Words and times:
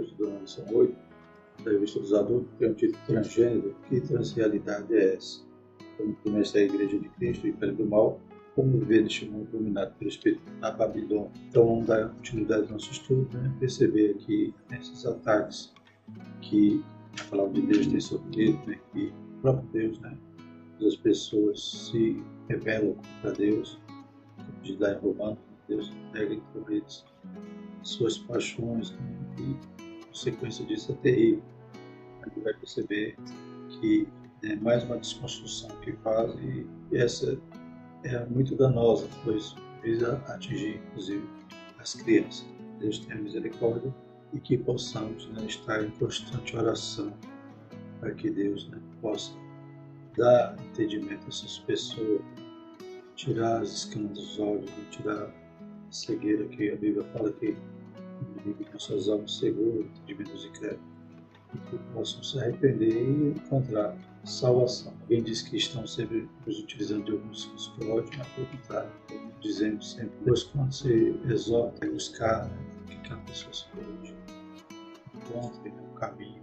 Evangelho 0.00 0.06
de 0.06 0.14
Dona 0.14 0.38
lição 0.40 0.64
8, 0.72 0.96
da 1.64 1.70
revista 1.70 2.00
dos 2.00 2.14
adultos, 2.14 2.48
tem 2.58 2.70
o 2.70 2.74
título 2.74 3.04
Transgênero, 3.06 3.76
que 3.88 4.00
transrealidade 4.00 4.94
é 4.94 5.14
essa? 5.14 5.40
Como 5.96 6.16
começa 6.16 6.58
a 6.58 6.62
Igreja 6.62 6.98
de 6.98 7.08
Cristo, 7.10 7.44
o 7.44 7.48
Império 7.48 7.76
do 7.76 7.86
Mal, 7.86 8.20
como 8.54 8.78
viver 8.78 9.02
neste 9.02 9.26
mundo 9.26 9.50
dominado 9.52 9.94
pelo 9.98 10.10
Espírito 10.10 10.42
na 10.60 10.70
Babilônia. 10.70 11.30
Então 11.48 11.66
vamos 11.66 11.86
dar 11.86 12.08
continuidade 12.08 12.64
ao 12.64 12.72
nosso 12.72 12.90
estudo, 12.90 13.28
né? 13.36 13.54
perceber 13.60 14.12
aqui 14.12 14.54
esses 14.72 15.06
ataques 15.06 15.72
que 16.40 16.82
a 17.20 17.24
palavra 17.30 17.52
de 17.52 17.62
Deus 17.62 17.86
tem 17.86 18.00
sofrido, 18.00 18.58
né? 18.66 18.78
que 18.92 19.12
o 19.38 19.40
próprio 19.42 19.68
Deus, 19.72 20.00
né? 20.00 20.16
as 20.84 20.96
pessoas 20.96 21.90
se 21.90 22.22
rebelam 22.48 22.94
contra 22.94 23.32
Deus, 23.32 23.78
diz 24.62 24.78
lá 24.78 24.92
em 24.92 24.98
Romanos, 24.98 25.38
Deus 25.68 25.92
nega 26.14 26.34
entre 26.34 26.76
eles 26.76 27.04
suas 27.82 28.18
paixões, 28.18 28.92
né? 28.92 29.20
e 29.38 29.79
consequência 30.10 30.64
disso 30.66 30.92
é 30.92 30.94
terrível. 30.96 31.42
A 32.22 32.28
gente 32.28 32.40
vai 32.40 32.54
perceber 32.54 33.16
que 33.68 34.06
é 34.42 34.56
mais 34.56 34.84
uma 34.84 34.98
desconstrução 34.98 35.70
que 35.80 35.92
faz 36.04 36.32
e 36.40 36.66
essa 36.96 37.38
é 38.04 38.24
muito 38.26 38.56
danosa, 38.56 39.08
pois 39.24 39.54
visa 39.82 40.22
atingir, 40.28 40.80
inclusive, 40.88 41.26
as 41.78 41.94
crianças. 41.94 42.46
Deus 42.78 42.98
tenha 43.00 43.20
misericórdia 43.20 43.94
e 44.32 44.40
que 44.40 44.56
possamos 44.56 45.28
né, 45.30 45.44
estar 45.46 45.84
em 45.84 45.90
constante 45.92 46.56
oração 46.56 47.12
para 47.98 48.12
que 48.14 48.30
Deus 48.30 48.68
né, 48.68 48.78
possa 49.02 49.32
dar 50.16 50.56
entendimento 50.70 51.24
a 51.24 51.28
essas 51.28 51.58
pessoas, 51.58 52.22
tirar 53.16 53.60
as 53.60 53.70
escamas 53.70 54.12
dos 54.12 54.38
olhos, 54.38 54.70
tirar 54.90 55.24
a 55.24 55.32
cegueira 55.90 56.44
que 56.48 56.70
a 56.70 56.76
Bíblia 56.76 57.04
fala 57.12 57.32
que 57.32 57.56
nossas 58.72 59.08
almas 59.08 59.36
seguras, 59.36 59.86
entendimento 59.86 60.32
dos 60.32 60.44
incrédulos, 60.44 60.84
e 61.54 61.58
que 61.58 61.78
possam 61.92 62.22
se 62.22 62.38
arrepender 62.38 62.92
e 62.92 63.28
encontrar 63.30 63.96
salvação. 64.24 64.92
Alguém 65.02 65.22
diz 65.22 65.42
que 65.42 65.56
estão 65.56 65.86
sempre 65.86 66.28
nos 66.46 66.58
utilizando 66.60 67.04
de 67.04 67.12
alguns 67.12 67.46
psicológicos, 67.46 68.18
mas 68.18 68.28
pelo 68.28 68.46
contrário, 68.46 68.90
dizendo 69.40 69.82
sempre, 69.82 70.12
pois 70.24 70.42
quando 70.44 70.72
se 70.72 71.18
exorta 71.28 71.86
a 71.86 71.90
buscar 71.90 72.46
né, 72.46 72.56
que 73.02 73.12
a 73.12 73.16
pessoa 73.16 73.52
se 73.52 73.66
corrige, 73.68 74.14
encontre 75.14 75.70
né, 75.70 75.82
o 75.90 75.94
caminho, 75.94 76.42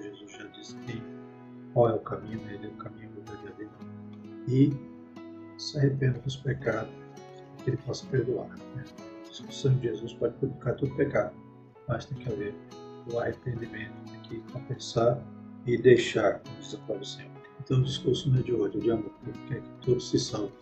Jesus 0.00 0.32
já 0.32 0.46
disse 0.48 0.76
que 0.78 1.02
qual 1.72 1.90
é 1.90 1.94
o 1.94 2.00
caminho, 2.00 2.40
ele 2.50 2.66
é 2.66 2.70
o 2.70 2.74
caminho 2.76 3.10
verdadeiro, 3.26 3.70
e 4.48 4.72
se 5.58 5.78
arrependa 5.78 6.18
dos 6.20 6.36
pecados, 6.36 6.92
que 7.62 7.70
ele 7.70 7.76
possa 7.78 8.06
perdoar. 8.06 8.48
Né? 8.74 8.84
O 9.44 9.52
sangue 9.52 9.80
de 9.80 9.88
Jesus 9.88 10.14
pode 10.14 10.34
purificar 10.38 10.76
todo 10.76 10.94
pecado, 10.96 11.34
mas 11.88 12.06
tem 12.06 12.18
que 12.18 12.32
haver 12.32 12.54
o 13.12 13.18
arrependimento, 13.18 13.92
tem 14.10 14.20
que 14.22 14.52
compensar 14.52 15.22
e 15.66 15.76
deixar, 15.76 16.40
como 16.40 16.56
diz 16.56 16.74
a 16.74 16.78
palavra 16.78 16.98
do 16.98 17.06
Senhor. 17.06 17.36
Então, 17.60 17.78
o 17.78 17.82
discurso 17.84 18.30
não 18.30 18.38
é 18.38 18.42
de 18.42 18.54
ódio, 18.54 18.80
de 18.80 18.90
amor, 18.90 19.12
Ele 19.26 19.48
quer 19.48 19.60
que 19.60 19.86
todos 19.86 20.10
se 20.10 20.18
salvem. 20.18 20.52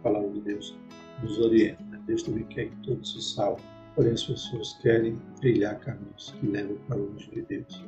A 0.00 0.02
palavra 0.02 0.30
de 0.30 0.40
Deus 0.40 0.76
nos 1.22 1.38
orienta. 1.38 1.82
Né? 1.84 2.02
Deus 2.06 2.22
também 2.22 2.44
quer 2.44 2.68
que 2.68 2.76
todos 2.78 3.12
se 3.12 3.22
salvem. 3.22 3.64
Porém, 3.94 4.12
as 4.12 4.24
pessoas 4.24 4.72
querem 4.82 5.16
trilhar 5.40 5.78
caminhos 5.80 6.34
que 6.38 6.46
levam 6.46 6.76
para 6.86 6.96
longe 6.96 7.30
de 7.30 7.42
Deus. 7.42 7.84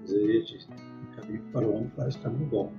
Mas 0.00 0.12
aí 0.12 0.22
ele 0.22 0.42
diz: 0.42 0.64
o 0.64 1.16
caminho 1.16 1.42
para 1.52 1.66
o 1.66 1.74
homem 1.76 1.92
parece 1.96 2.18
caminho 2.18 2.46
bom, 2.46 2.72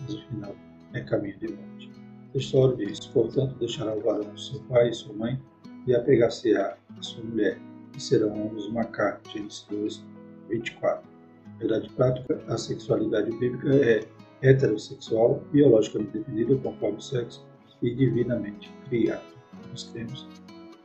mas 0.00 0.14
o 0.14 0.26
final 0.28 0.54
é 0.92 1.00
caminho 1.00 1.38
de 1.38 1.48
morte. 1.52 1.90
A 2.34 2.38
história 2.38 2.76
diz: 2.76 3.06
portanto, 3.06 3.54
deixará 3.58 3.94
o 3.94 4.00
varão 4.00 4.36
seu 4.36 4.60
pai 4.64 4.90
e 4.90 4.94
sua 4.94 5.14
mãe 5.14 5.40
e 5.86 5.94
apegar-se-á 5.94 6.76
a 6.96 7.02
sua 7.02 7.24
mulher, 7.24 7.58
e 7.96 8.00
serão 8.00 8.46
ambos 8.46 8.66
uma 8.66 8.84
carne. 8.84 9.20
Gênesis 9.32 9.66
2, 9.70 10.04
24 10.48 11.18
verdade 11.58 11.88
prática, 11.90 12.40
a 12.48 12.56
sexualidade 12.56 13.30
bíblica 13.32 13.74
é 13.74 14.06
heterossexual, 14.42 15.42
biologicamente 15.52 16.18
definida 16.18 16.56
conforme 16.56 16.98
o 16.98 17.00
sexo 17.00 17.44
e 17.82 17.94
divinamente 17.94 18.70
criada. 18.88 19.22
Nós 19.70 19.84
temos 19.84 20.26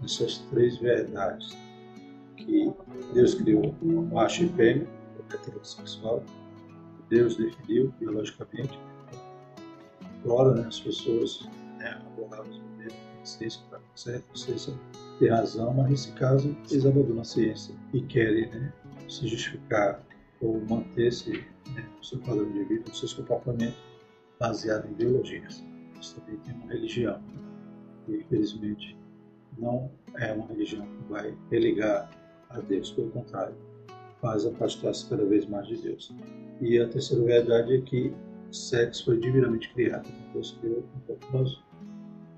essas 0.04 0.40
três 0.50 0.78
verdades 0.78 1.56
que 2.38 2.74
Deus 3.14 3.36
criou 3.36 3.74
macho 4.12 4.46
e 4.46 4.50
fêmea, 4.50 4.88
heterossexual, 5.32 6.24
Deus 7.10 7.38
definiu 7.38 7.94
biologicamente. 8.00 8.78
Agora, 10.24 10.56
né, 10.56 10.66
as 10.68 10.80
pessoas 10.80 11.48
né, 11.78 11.90
a 11.90 12.10
ciência 13.26 13.62
para 13.70 13.80
certo, 13.96 14.38
ciência 14.38 14.74
tem 15.20 15.30
razão, 15.30 15.74
mas 15.74 15.90
nesse 15.90 16.12
caso 16.14 16.56
eles 16.70 16.86
abandonam 16.86 17.22
a 17.22 17.26
ciência 17.26 17.74
e 17.94 18.02
querem 18.02 18.50
né, 18.50 18.74
se 19.08 19.28
justificar 19.28 20.04
ou 20.42 20.60
manter-se 20.70 21.32
né, 21.76 21.86
seu 22.02 22.20
padrão 22.20 22.52
de 22.52 22.64
vida, 22.66 22.84
no 22.88 22.96
seu 22.96 23.10
comportamento 23.18 23.78
baseado 24.40 24.88
em 24.88 24.92
ideologias. 24.92 25.64
Isso 26.00 26.20
também 26.20 26.38
tem 26.42 26.54
uma 26.56 26.72
religião. 26.72 27.22
E, 28.08 28.18
infelizmente, 28.18 28.98
não 29.58 29.90
é 30.16 30.34
uma 30.34 30.48
religião 30.48 30.86
que 30.86 31.12
vai 31.12 31.34
religar 31.50 32.10
a 32.50 32.60
Deus, 32.60 32.92
pelo 32.92 33.10
contrário, 33.12 33.56
faz 34.22 34.46
afastar-se 34.46 35.10
cada 35.10 35.26
vez 35.26 35.46
mais 35.46 35.68
de 35.68 35.78
Deus. 35.78 36.14
E 36.62 36.80
a 36.80 36.88
terceira 36.88 37.24
verdade 37.24 37.76
é 37.76 37.82
que 37.82 38.14
o 38.50 38.54
sexo 38.54 39.06
foi 39.06 39.20
divinamente 39.20 39.74
criado. 39.74 40.08
Deus 40.34 40.58
criou 40.60 40.84
um 40.96 41.00
propósito 41.00 41.64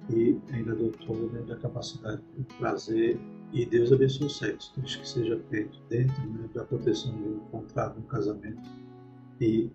e 0.10 0.38
ainda 0.52 0.76
dotou 0.76 1.16
né, 1.32 1.42
da 1.48 1.56
capacidade 1.58 2.22
de 2.38 2.44
prazer 2.56 3.20
e 3.54 3.66
Deus 3.66 3.92
abençoe 3.92 4.28
o 4.28 4.30
sexo, 4.30 4.74
desde 4.78 5.00
que 5.00 5.08
seja 5.08 5.40
feito 5.50 5.80
dentro 5.90 6.22
né, 6.30 6.50
da 6.54 6.64
proteção 6.64 7.12
de 7.16 7.30
um 7.30 7.40
contrato, 7.52 8.00
um 8.00 8.04
casamento 8.04 8.70
e 9.40 9.70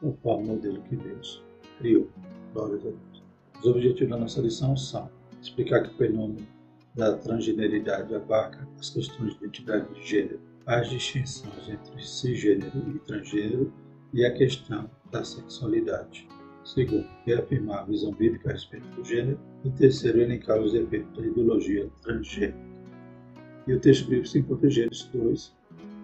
conforme 0.00 0.44
o 0.44 0.46
modelo 0.48 0.82
que 0.82 0.96
Deus 0.96 1.42
criou. 1.78 2.08
Glórias 2.52 2.80
a 2.80 2.90
Deus. 2.90 3.22
Os 3.60 3.66
objetivos 3.66 4.10
da 4.10 4.18
nossa 4.18 4.40
lição 4.40 4.76
são 4.76 5.08
explicar 5.40 5.82
que 5.82 5.94
o 5.94 5.96
fenômeno 5.96 6.46
da 6.94 7.16
transgeneridade 7.16 8.14
abarca 8.14 8.66
as 8.78 8.90
questões 8.90 9.32
de 9.32 9.44
identidade 9.44 9.94
de 9.94 10.06
gênero, 10.06 10.40
as 10.66 10.88
distinções 10.88 11.68
entre 11.68 12.04
cisgênero 12.04 12.96
e 12.96 12.98
transgênero 13.00 13.72
e 14.12 14.24
a 14.24 14.32
questão 14.32 14.90
da 15.10 15.22
sexualidade. 15.24 16.26
Segundo, 16.74 17.04
reafirmar 17.26 17.80
a 17.80 17.84
visão 17.84 18.12
bíblica 18.12 18.50
a 18.50 18.52
respeito 18.52 18.86
do 18.90 19.04
gênero. 19.04 19.36
E 19.64 19.70
terceiro, 19.70 20.20
elencar 20.20 20.60
os 20.60 20.72
efeitos 20.72 21.18
da 21.18 21.26
ideologia 21.26 21.90
transgênero. 22.00 22.54
E 23.66 23.74
o 23.74 23.80
texto 23.80 24.04
bíblico 24.04 24.28
se 24.28 24.38
encontra 24.38 24.68
em 24.68 24.70
Gênesis 24.70 25.04
2, 25.12 25.56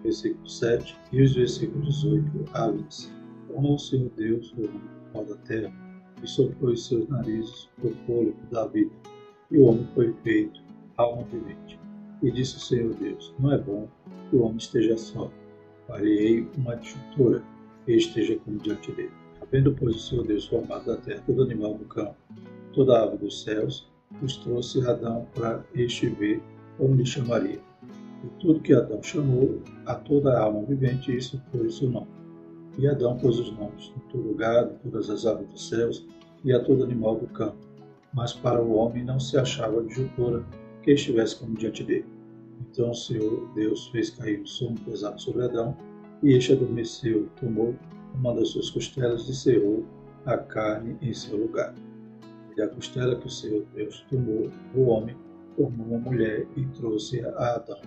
versículo 0.03 0.49
7 0.49 0.97
e 1.13 1.21
os 1.21 1.35
versículos 1.35 2.01
18 2.01 2.45
a 2.53 2.69
20. 2.69 3.09
Honra 3.55 3.73
o 3.75 3.79
Senhor 3.79 4.11
Deus, 4.17 4.53
o 4.57 4.69
pó 5.13 5.23
da 5.23 5.37
terra, 5.37 5.73
e 6.21 6.27
soprou 6.27 6.73
em 6.73 6.75
seus 6.75 7.07
narizes 7.07 7.69
o 7.81 7.89
fôlego 8.05 8.37
da 8.51 8.67
vida. 8.67 8.91
E 9.49 9.59
o 9.59 9.67
homem 9.67 9.87
foi 9.95 10.13
feito 10.21 10.61
alma 10.97 11.23
vivente. 11.31 11.79
E 12.21 12.29
disse 12.29 12.57
o 12.57 12.59
Senhor 12.59 12.93
Deus: 12.95 13.33
Não 13.39 13.53
é 13.53 13.57
bom 13.57 13.87
que 14.29 14.35
o 14.35 14.41
homem 14.41 14.57
esteja 14.57 14.97
só. 14.97 15.31
Farei 15.87 16.45
uma 16.57 16.73
adjutora 16.73 17.41
e 17.87 17.95
esteja 17.95 18.35
como 18.43 18.59
diante 18.59 18.91
dele. 18.91 19.26
Havendo, 19.47 19.73
pois, 19.73 19.95
o 19.95 19.99
Senhor 19.99 20.27
Deus 20.27 20.45
formado 20.45 20.85
da 20.85 20.97
terra 20.97 21.23
todo 21.25 21.43
animal 21.43 21.75
do 21.75 21.85
campo, 21.85 22.15
toda 22.73 23.01
ave 23.01 23.17
dos 23.17 23.43
céus, 23.43 23.87
os 24.21 24.35
trouxe 24.37 24.85
Adão 24.85 25.25
para 25.33 25.63
este 25.73 26.07
ver 26.07 26.41
como 26.77 26.95
lhe 26.95 27.05
chamaria. 27.05 27.59
E 28.23 28.27
tudo 28.39 28.59
que 28.59 28.73
Adão 28.73 29.01
chamou 29.01 29.61
a 29.85 29.95
toda 29.95 30.33
a 30.33 30.43
alma 30.43 30.63
vivente, 30.63 31.15
isso 31.15 31.41
foi 31.49 31.67
o 31.67 31.71
seu 31.71 31.89
nome. 31.89 32.07
E 32.77 32.87
Adão 32.87 33.17
pôs 33.17 33.39
os 33.39 33.51
nomes 33.57 33.93
em 33.95 33.99
todo 34.11 34.35
de 34.35 34.79
todas 34.83 35.09
as 35.09 35.25
aves 35.25 35.49
dos 35.49 35.69
céus 35.69 36.05
e 36.43 36.51
a 36.51 36.61
todo 36.63 36.83
animal 36.83 37.15
do 37.15 37.27
campo. 37.27 37.57
Mas 38.13 38.33
para 38.33 38.61
o 38.61 38.75
homem 38.75 39.05
não 39.05 39.19
se 39.19 39.37
achava 39.37 39.79
adjutora 39.79 40.43
que 40.83 40.91
estivesse 40.91 41.37
como 41.37 41.55
diante 41.55 41.83
dele. 41.83 42.05
Então 42.59 42.91
o 42.91 42.95
Senhor 42.95 43.47
Deus 43.55 43.87
fez 43.87 44.09
cair 44.09 44.41
o 44.41 44.47
sono 44.47 44.75
pesado 44.81 45.21
sobre 45.21 45.45
Adão, 45.45 45.75
e 46.23 46.33
este 46.33 46.51
adormeceu, 46.53 47.27
tomou 47.39 47.75
uma 48.17 48.33
das 48.33 48.49
suas 48.49 48.69
costelas 48.69 49.29
e 49.29 49.35
cerrou 49.35 49.85
a 50.25 50.37
carne 50.37 50.97
em 51.01 51.13
seu 51.13 51.37
lugar. 51.37 51.73
E 52.51 52.55
da 52.55 52.67
costela 52.67 53.15
que 53.15 53.27
o 53.27 53.29
Senhor 53.29 53.63
Deus 53.75 54.05
tomou, 54.09 54.49
o 54.75 54.87
homem 54.87 55.15
formou 55.55 55.87
uma 55.87 55.99
mulher 55.99 56.45
e 56.55 56.65
trouxe 56.67 57.23
a 57.23 57.55
Adão. 57.55 57.79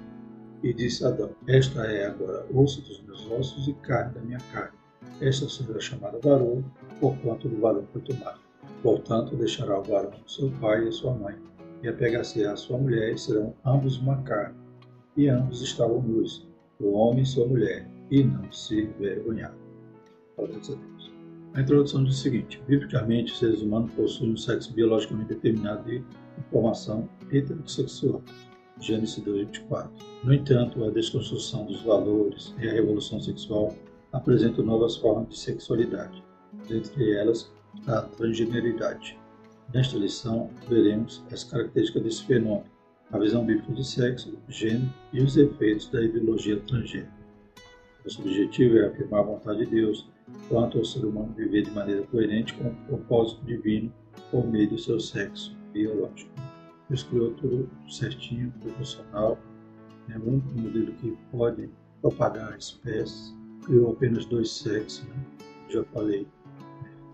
E 0.63 0.73
disse 0.73 1.05
a 1.05 1.09
Adão: 1.09 1.31
Esta 1.47 1.85
é 1.87 2.07
agora 2.07 2.47
osso 2.55 2.81
dos 2.83 3.03
meus 3.03 3.31
ossos 3.31 3.69
e 3.69 3.75
carne 3.75 4.15
da 4.15 4.21
minha 4.21 4.39
carne. 4.53 4.79
Esta 5.21 5.49
será 5.49 5.79
chamada 5.81 6.19
varão, 6.23 6.65
porquanto 7.01 7.49
do 7.49 7.61
varão 7.61 7.85
foi 7.93 8.01
tomado. 8.03 8.41
Portanto, 8.83 9.37
deixará 9.37 9.79
o 9.79 9.83
varão 9.83 10.13
seu 10.27 10.51
pai 10.61 10.89
e 10.89 10.93
sua 10.93 11.15
mãe, 11.15 11.37
e 11.83 11.89
apegar-se 11.89 12.45
à 12.45 12.57
sua 12.57 12.79
mulher, 12.79 13.13
e 13.13 13.19
serão 13.19 13.55
ambos 13.65 13.99
uma 13.99 14.23
carne. 14.23 14.59
E 15.17 15.29
ambos 15.29 15.61
estavam 15.61 16.01
nus, 16.01 16.49
o 16.79 16.93
homem 16.93 17.23
e 17.23 17.27
sua 17.27 17.47
mulher, 17.47 17.87
e 18.11 18.23
não 18.25 18.51
se 18.53 18.83
envergonharam. 18.83 19.60
A. 20.41 21.59
A 21.59 21.61
introdução 21.61 22.05
diz 22.05 22.17
o 22.17 22.23
seguinte: 22.23 22.63
biblicamente, 22.67 23.33
os 23.33 23.39
seres 23.39 23.61
humanos 23.61 23.93
possuem 23.93 24.33
um 24.33 24.37
sexo 24.37 24.73
biologicamente 24.73 25.29
determinado 25.29 25.85
de 25.85 26.03
formação 26.51 27.09
heterossexual. 27.31 28.23
Gênesis 28.81 29.23
2:24. 29.23 29.91
No 30.25 30.33
entanto, 30.33 30.83
a 30.85 30.91
desconstrução 30.91 31.67
dos 31.67 31.83
valores 31.83 32.55
e 32.59 32.69
a 32.69 32.73
revolução 32.73 33.21
sexual 33.21 33.75
apresentam 34.13 34.65
novas 34.65 34.97
formas 34.97 35.29
de 35.29 35.39
sexualidade, 35.39 36.23
dentre 36.69 37.13
elas 37.13 37.53
a 37.87 38.03
transgeneridade. 38.03 39.19
Nesta 39.73 39.97
lição, 39.97 40.51
veremos 40.69 41.23
as 41.31 41.45
características 41.45 42.03
desse 42.03 42.25
fenômeno, 42.25 42.65
a 43.13 43.19
visão 43.19 43.45
bíblica 43.45 43.73
de 43.73 43.87
sexo, 43.87 44.37
gênero 44.49 44.93
e 45.13 45.23
os 45.23 45.37
efeitos 45.37 45.89
da 45.91 46.03
ideologia 46.03 46.59
transgênero. 46.61 47.13
Nosso 48.05 48.23
objetivo 48.23 48.79
é 48.79 48.87
afirmar 48.87 49.21
a 49.21 49.25
vontade 49.25 49.65
de 49.65 49.67
Deus 49.67 50.09
quanto 50.49 50.79
ao 50.79 50.85
ser 50.85 51.05
humano 51.05 51.33
viver 51.37 51.63
de 51.63 51.71
maneira 51.71 52.03
coerente 52.07 52.55
com 52.55 52.69
o 52.69 52.75
propósito 52.87 53.45
divino 53.45 53.93
por 54.31 54.47
meio 54.47 54.71
do 54.71 54.79
seu 54.79 54.99
sexo 54.99 55.57
biológico. 55.73 56.31
Deus 56.89 57.05
criou 57.05 57.33
tudo 57.35 57.71
certinho, 57.89 58.53
proporcional, 58.61 59.39
é 60.09 60.19
o 60.19 60.43
modelo 60.61 60.93
que 60.95 61.17
pode 61.31 61.71
propagar 62.01 62.53
a 62.53 62.57
espécie, 62.57 63.33
criou 63.65 63.93
apenas 63.93 64.27
dois 64.27 64.51
sexos, 64.51 65.05
né? 65.05 65.25
já 65.69 65.85
falei. 65.85 66.27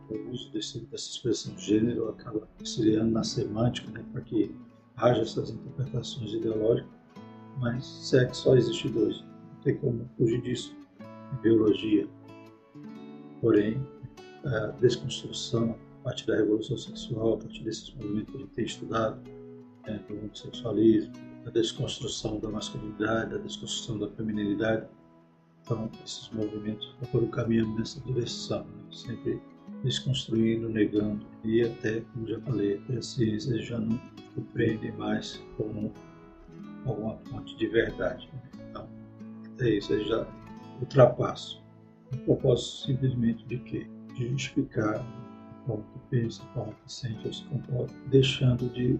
O 0.08 0.30
uso 0.30 0.52
desse, 0.52 0.80
dessa 0.86 1.10
expressão 1.10 1.58
gênero 1.58 2.08
acaba 2.08 2.48
auxiliando 2.60 3.10
na 3.10 3.24
semântica, 3.24 3.90
né? 3.90 4.04
para 4.12 4.20
que 4.22 4.54
haja 4.96 5.22
essas 5.22 5.50
interpretações 5.50 6.32
ideológicas, 6.32 6.90
mas 7.58 7.84
sexo 7.84 8.42
só 8.42 8.56
existe 8.56 8.88
dois, 8.88 9.20
não 9.20 9.62
tem 9.62 9.76
como 9.76 10.08
fugir 10.16 10.40
disso 10.40 10.74
biologia. 11.42 12.08
Porém, 13.40 13.80
a 14.44 14.68
desconstrução 14.80 15.76
a 16.00 16.04
partir 16.04 16.26
da 16.26 16.36
revolução 16.36 16.76
sexual, 16.76 17.34
a 17.34 17.38
partir 17.38 17.64
desses 17.64 17.92
movimentos 17.94 18.30
que 18.30 18.36
a 18.36 18.40
gente 18.40 18.54
tem 18.54 18.64
estudado, 18.64 19.20
né, 19.86 20.00
do 20.08 20.18
homossexualismo, 20.18 21.12
da 21.44 21.50
desconstrução 21.50 22.40
da 22.40 22.48
masculinidade, 22.48 23.30
da 23.30 23.38
desconstrução 23.38 23.98
da 23.98 24.08
feminilidade. 24.10 24.86
Então, 25.62 25.90
esses 26.04 26.30
movimentos 26.30 26.94
foram 27.10 27.28
caminhando 27.28 27.76
nessa 27.78 28.00
direção, 28.00 28.64
né? 28.64 28.82
sempre 28.90 29.40
desconstruindo, 29.82 30.68
negando, 30.68 31.26
e 31.44 31.62
até, 31.62 32.00
como 32.12 32.26
já 32.26 32.40
falei, 32.40 32.80
a 32.96 33.02
ciência 33.02 33.60
já 33.60 33.78
não 33.78 34.00
compreende 34.34 34.90
mais 34.92 35.42
como 35.56 35.92
alguma 36.84 37.16
fonte 37.30 37.56
de 37.56 37.66
verdade. 37.66 38.28
Né? 38.32 38.64
Então, 38.70 38.88
até 39.54 39.70
isso 39.70 39.92
aí 39.92 40.04
já 40.06 40.26
ultrapasso. 40.80 41.65
O 42.16 42.24
propósito 42.24 42.86
simplesmente 42.86 43.44
de 43.46 43.58
quê? 43.58 43.86
De 44.14 44.28
justificar 44.30 45.04
forma 45.66 45.84
que 45.92 45.98
pensa, 46.10 46.42
forma 46.54 46.72
que 46.72 46.92
sente 46.92 47.26
ou 47.26 47.32
se 47.32 47.44
comporta, 47.44 47.94
deixando 48.10 48.68
de 48.72 48.98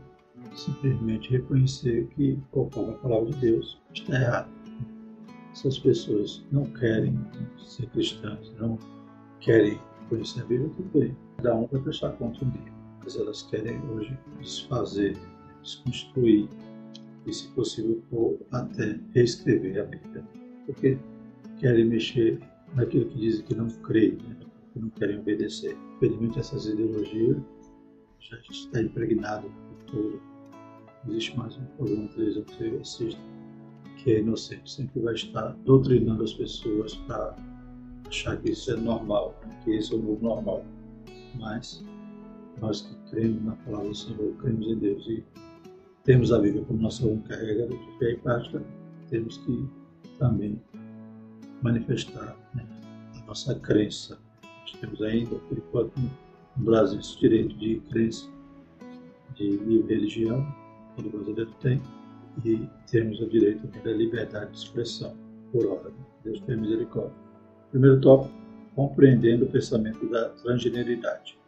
simplesmente 0.55 1.31
reconhecer 1.31 2.07
que, 2.09 2.39
conforme 2.51 2.93
a 2.93 2.97
palavra 2.99 3.31
de 3.31 3.39
Deus, 3.39 3.81
está 3.95 4.21
errado. 4.21 4.51
Essas 5.53 5.79
pessoas 5.79 6.45
não 6.53 6.67
querem 6.67 7.19
ser 7.59 7.87
cristãs, 7.87 8.53
não 8.59 8.79
querem 9.41 9.81
conhecer 10.11 10.43
a 10.43 10.45
Bíblia, 10.45 10.71
tudo 10.77 10.99
bem. 10.99 11.17
Cada 11.39 11.57
um 11.57 11.67
vai 11.67 11.81
prestar 11.81 12.11
conta 12.13 12.45
um 12.45 12.51
dia. 12.51 12.73
Mas 13.03 13.17
elas 13.17 13.43
querem 13.45 13.81
hoje 13.91 14.19
desfazer, 14.41 15.17
desconstruir 15.63 16.49
e, 17.27 17.33
se 17.33 17.49
possível, 17.49 18.03
até 18.53 19.01
reescrever 19.15 19.81
a 19.81 19.85
Bíblia. 19.85 20.25
Porque 20.67 20.99
querem 21.59 21.87
mexer 21.87 22.39
naquilo 22.75 23.07
que 23.07 23.19
dizem 23.19 23.45
que 23.45 23.55
não 23.55 23.69
creem, 23.69 24.17
né? 24.17 24.37
que 24.73 24.79
não 24.79 24.91
querem 24.91 25.19
obedecer. 25.19 25.77
Infelizmente, 25.97 26.39
essas 26.39 26.67
ideologias 26.67 27.39
já 28.21 28.39
está 28.51 28.83
impregnado 28.83 29.49
por 29.49 29.93
todo 29.93 30.37
existe 31.09 31.37
mais 31.39 31.57
um 31.57 31.65
programa 31.77 32.09
de 32.09 32.15
televisão 32.15 32.43
que 32.43 32.55
você 32.57 32.79
assiste, 32.81 33.21
que 33.97 34.13
é 34.13 34.21
inocente, 34.21 34.71
sempre 34.71 35.01
vai 35.01 35.15
estar 35.15 35.53
doutrinando 35.65 36.25
as 36.25 36.33
pessoas 36.33 36.95
para 37.07 37.37
achar 38.09 38.37
que 38.39 38.51
isso 38.51 38.73
é 38.73 38.77
normal, 38.77 39.39
que 39.65 39.77
isso 39.77 39.95
é 39.95 39.97
o 39.97 40.03
novo 40.03 40.23
normal. 40.23 40.65
Mas 41.39 41.85
nós 42.61 42.83
que 42.83 43.11
cremos 43.11 43.43
na 43.45 43.53
palavra 43.57 43.89
do 43.89 43.95
Senhor, 43.95 44.35
cremos 44.39 44.67
em 44.67 44.79
Deus 44.79 45.07
e 45.07 45.25
temos 46.05 46.33
a 46.33 46.39
Bíblia 46.39 46.65
como 46.65 46.81
nossa 46.81 47.07
única 47.07 47.37
regra 47.37 47.69
de 47.69 47.99
fé 47.99 48.13
e 48.13 48.17
prática, 48.17 48.63
temos 49.09 49.39
que 49.39 49.69
também 50.19 50.61
manifestar 51.63 52.37
né, 52.55 52.65
a 53.23 53.27
nossa 53.27 53.55
crença. 53.57 54.19
Nós 54.43 54.73
temos 54.81 55.03
ainda, 55.03 55.37
por 55.37 55.59
enquanto, 55.59 55.93
no 56.57 56.65
Brasil, 56.65 56.99
esse 56.99 57.19
direito 57.19 57.57
de 57.57 57.81
crença, 57.91 58.29
de 59.35 59.51
livre 59.51 59.95
religião, 59.95 60.47
todo 60.97 61.11
brasileiro 61.11 61.51
tem, 61.61 61.81
e 62.45 62.69
temos 62.91 63.21
o 63.21 63.27
direito 63.29 63.67
da 63.83 63.93
liberdade 63.93 64.53
de 64.53 64.59
expressão, 64.59 65.17
por. 65.53 65.65
Né? 65.65 65.91
Deus 66.25 66.41
tem 66.41 66.57
misericórdia. 66.57 67.15
Primeiro 67.71 68.01
tópico, 68.01 68.35
compreendendo 68.75 69.45
o 69.45 69.49
pensamento 69.49 70.09
da 70.09 70.29
transgeneridade. 70.31 71.39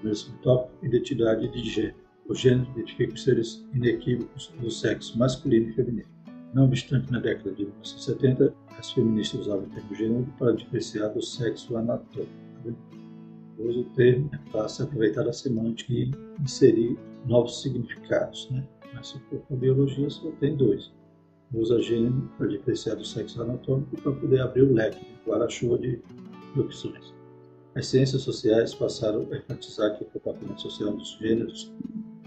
Primeiro 0.00 0.20
tópico, 0.42 0.84
identidade 0.84 1.48
de 1.48 1.62
gênero. 1.68 1.96
O 2.28 2.34
gênero 2.34 2.70
identifica 2.70 3.14
os 3.14 3.22
seres 3.22 3.66
inequívocos 3.74 4.52
do 4.60 4.70
sexo 4.70 5.18
masculino 5.18 5.70
e 5.70 5.72
feminino. 5.72 6.08
Não 6.52 6.64
obstante, 6.64 7.12
na 7.12 7.20
década 7.20 7.52
de 7.52 7.62
1970, 7.62 8.52
as 8.76 8.90
feministas 8.90 9.42
usavam 9.42 9.64
o 9.64 9.68
termo 9.68 9.94
gênero 9.94 10.26
para 10.38 10.52
diferenciar 10.52 11.12
do 11.12 11.22
sexo 11.22 11.76
anatômico. 11.76 12.32
Usa 13.58 13.78
o 13.78 13.84
termo 13.94 14.30
para 14.50 14.68
se 14.68 14.82
aproveitar 14.82 15.22
da 15.22 15.32
semântica 15.32 15.92
e 15.92 16.10
inserir 16.42 16.98
novos 17.26 17.62
significados. 17.62 18.50
Né? 18.50 18.66
Mas 18.94 19.08
se 19.08 19.20
for 19.20 19.56
biologia, 19.56 20.10
só 20.10 20.30
tem 20.40 20.56
dois. 20.56 20.90
Usa 21.54 21.80
gênero 21.80 22.28
para 22.36 22.48
diferenciar 22.48 22.96
do 22.96 23.04
sexo 23.04 23.42
anatômico 23.42 24.00
para 24.00 24.12
poder 24.12 24.40
abrir 24.40 24.62
o 24.62 24.72
leque, 24.72 25.06
o 25.26 25.30
guarda-chuva 25.30 25.78
de, 25.78 26.00
de 26.54 26.60
opções. 26.60 27.14
As 27.76 27.86
ciências 27.86 28.22
sociais 28.22 28.74
passaram 28.74 29.28
a 29.30 29.36
enfatizar 29.36 29.96
que 29.96 30.02
o 30.02 30.06
comportamento 30.06 30.60
social 30.60 30.92
dos 30.96 31.16
gêneros 31.20 31.72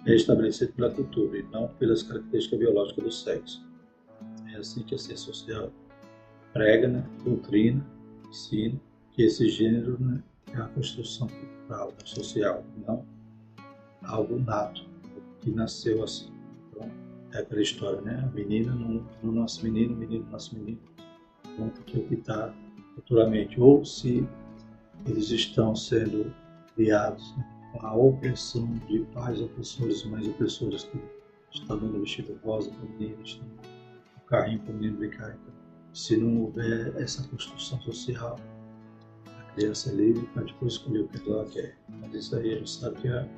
é 0.06 0.16
estabelecido 0.16 0.72
pela 0.74 0.92
cultura 0.92 1.38
e 1.38 1.44
não 1.52 1.68
pelas 1.80 2.04
características 2.04 2.60
biológicas 2.60 3.04
do 3.04 3.12
sexo. 3.12 3.73
É 4.54 4.58
assim 4.58 4.84
que 4.84 4.96
a 4.96 4.98
ciência 4.98 5.34
social 5.34 5.72
prega, 6.54 6.88
né, 6.88 7.06
doutrina, 7.24 7.86
ensina 8.30 8.80
que 9.12 9.24
esse 9.24 9.50
gênero 9.50 9.98
né, 10.00 10.24
é 10.54 10.58
a 10.58 10.68
construção 10.68 11.28
cultural, 11.28 11.94
social, 12.06 12.64
não 12.86 13.06
algo 14.04 14.40
nato, 14.40 14.86
que 15.42 15.52
nasceu 15.52 16.04
assim. 16.04 16.32
Então, 16.70 16.90
é 17.34 17.40
aquela 17.40 17.62
história, 17.62 18.02
né? 18.02 18.24
A 18.24 18.36
menina 18.36 18.74
não, 18.74 19.06
não 19.24 19.32
nasce 19.32 19.64
menino, 19.64 19.94
o 19.94 19.98
menino 19.98 20.28
nasce 20.32 20.56
menino. 20.56 20.80
Então, 21.46 21.70
tem 21.70 21.84
que 21.86 22.00
optar 22.00 22.54
futuramente. 22.96 23.60
Ou 23.60 23.84
se 23.86 24.28
eles 25.06 25.30
estão 25.32 25.76
sendo 25.76 26.34
criados 26.76 27.36
né, 27.38 27.46
com 27.72 27.86
a 27.86 27.94
opressão 27.96 28.68
de 28.88 29.00
pais 29.14 29.42
opressores, 29.42 30.04
mães 30.06 30.28
opressoras 30.28 30.84
que 30.86 31.00
estão 31.52 31.78
dando 31.78 32.00
vestido 32.00 32.40
rosa 32.44 32.72
para 32.72 32.86
o 32.86 32.90
o 32.90 33.73
carrinho 34.34 34.64
menino 34.68 34.98
brincar. 34.98 35.30
Então, 35.30 35.54
se 35.94 36.18
não 36.18 36.42
houver 36.42 36.96
essa 36.98 37.28
construção 37.28 37.80
social, 37.82 38.36
a 39.28 39.44
criança 39.54 39.92
é 39.92 39.94
livre 39.94 40.26
para 40.34 40.44
depois 40.44 40.74
escolher 40.74 41.02
o 41.02 41.08
que 41.08 41.30
ela 41.30 41.46
quer. 41.46 41.78
Mas 42.02 42.14
isso 42.16 42.36
aí 42.36 42.54
a 42.54 42.58
gente 42.58 42.70
sabe 42.70 42.96
que 43.00 43.08
é 43.08 43.30